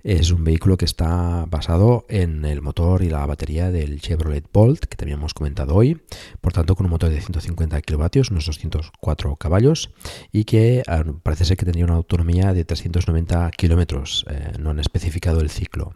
[0.05, 4.85] Es un vehículo que está basado en el motor y la batería del Chevrolet Bolt,
[4.85, 6.03] que también hemos comentado hoy,
[6.43, 9.95] por tanto con un motor de 150 kilovatios, unos 204 caballos,
[10.31, 14.79] y que ah, parece ser que tendría una autonomía de 390 kilómetros, eh, no han
[14.79, 15.95] especificado el ciclo.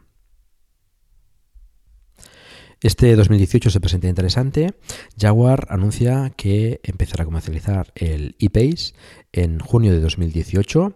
[2.80, 4.74] Este 2018 se presenta interesante.
[5.20, 8.94] Jaguar anuncia que empezará a comercializar el e-Pace
[9.32, 10.94] en junio de 2018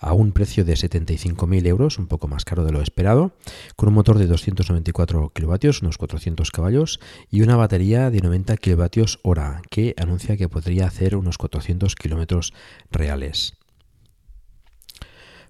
[0.00, 3.32] a un precio de 75.000 euros, un poco más caro de lo esperado,
[3.76, 7.00] con un motor de 294 kilovatios, unos 400 caballos,
[7.30, 12.52] y una batería de 90 kilovatios hora, que anuncia que podría hacer unos 400 kilómetros
[12.90, 13.58] reales.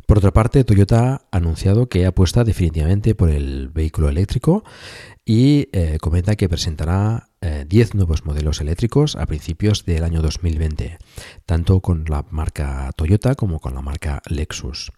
[0.08, 4.64] Por otra parte, Toyota ha anunciado que apuesta definitivamente por el vehículo eléctrico
[5.28, 10.98] y eh, comenta que presentará 10 nuevos modelos eléctricos a principios del año 2020,
[11.46, 14.90] tanto con la marca Toyota como con la marca Lexus.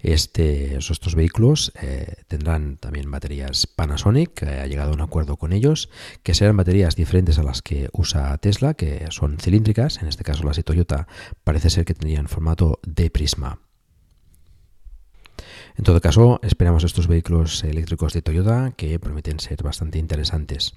[0.00, 5.90] Este, estos vehículos eh, tendrán también baterías Panasonic, ha llegado a un acuerdo con ellos,
[6.24, 10.42] que serán baterías diferentes a las que usa Tesla, que son cilíndricas, en este caso
[10.42, 11.06] las de Toyota
[11.44, 13.60] parece ser que tendrían formato de prisma.
[15.78, 20.74] En todo caso, esperamos estos vehículos eléctricos de Toyota que prometen ser bastante interesantes.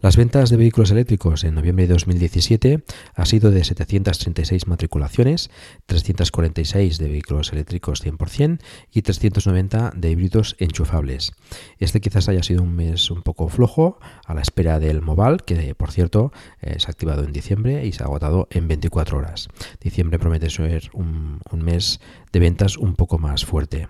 [0.00, 5.50] Las ventas de vehículos eléctricos en noviembre de 2017 ha sido de 736 matriculaciones,
[5.86, 8.60] 346 de vehículos eléctricos 100%
[8.92, 11.32] y 390 de híbridos enchufables.
[11.78, 15.74] Este quizás haya sido un mes un poco flojo a la espera del Mobile, que
[15.74, 19.48] por cierto eh, se ha activado en diciembre y se ha agotado en 24 horas.
[19.80, 22.00] Diciembre promete ser un, un mes
[22.32, 23.88] de ventas un poco más fuerte.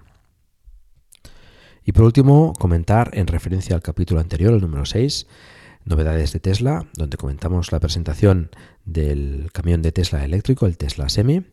[1.84, 5.26] Y por último, comentar en referencia al capítulo anterior, el número 6,
[5.86, 8.50] novedades de Tesla, donde comentamos la presentación
[8.84, 11.44] del camión de Tesla eléctrico, el Tesla Semi.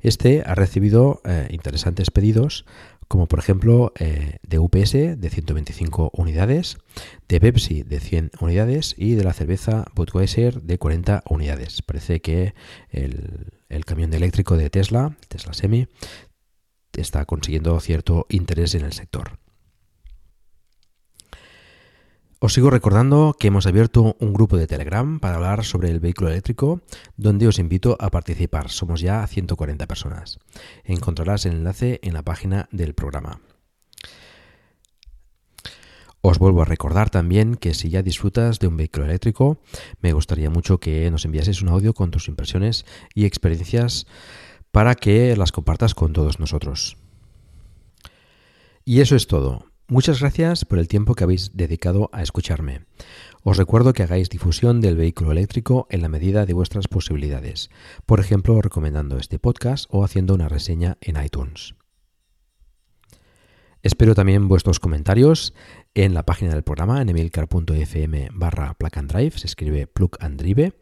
[0.00, 2.64] Este ha recibido eh, interesantes pedidos,
[3.06, 6.78] como por ejemplo eh, de UPS de 125 unidades,
[7.28, 11.82] de Pepsi de 100 unidades y de la cerveza Budweiser de 40 unidades.
[11.82, 12.54] Parece que
[12.88, 15.88] el, el camión eléctrico de Tesla, Tesla Semi,
[17.00, 19.41] está consiguiendo cierto interés en el sector.
[22.44, 26.28] Os sigo recordando que hemos abierto un grupo de Telegram para hablar sobre el vehículo
[26.28, 26.80] eléctrico,
[27.16, 28.68] donde os invito a participar.
[28.68, 30.40] Somos ya 140 personas.
[30.82, 33.40] Encontrarás el enlace en la página del programa.
[36.20, 39.60] Os vuelvo a recordar también que si ya disfrutas de un vehículo eléctrico,
[40.00, 44.08] me gustaría mucho que nos enviases un audio con tus impresiones y experiencias
[44.72, 46.96] para que las compartas con todos nosotros.
[48.84, 49.71] Y eso es todo.
[49.88, 52.86] Muchas gracias por el tiempo que habéis dedicado a escucharme.
[53.42, 57.70] Os recuerdo que hagáis difusión del vehículo eléctrico en la medida de vuestras posibilidades,
[58.06, 61.74] por ejemplo recomendando este podcast o haciendo una reseña en iTunes.
[63.82, 65.54] Espero también vuestros comentarios
[65.94, 70.40] en la página del programa en emilcar.fm barra plug and drive, se escribe plug and
[70.40, 70.72] drive,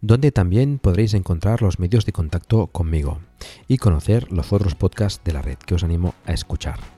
[0.00, 3.20] donde también podréis encontrar los medios de contacto conmigo
[3.68, 6.95] y conocer los otros podcasts de la red que os animo a escuchar.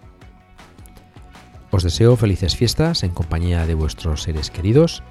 [1.71, 5.03] Os deseo felices fiestas en compañía de vuestros seres queridos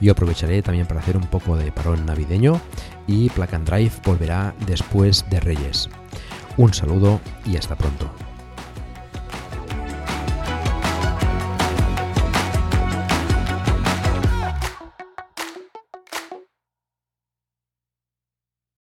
[0.00, 2.60] y aprovecharé también para hacer un poco de parón navideño
[3.06, 5.90] y Plug and Drive volverá después de Reyes.
[6.56, 8.27] Un saludo y hasta pronto.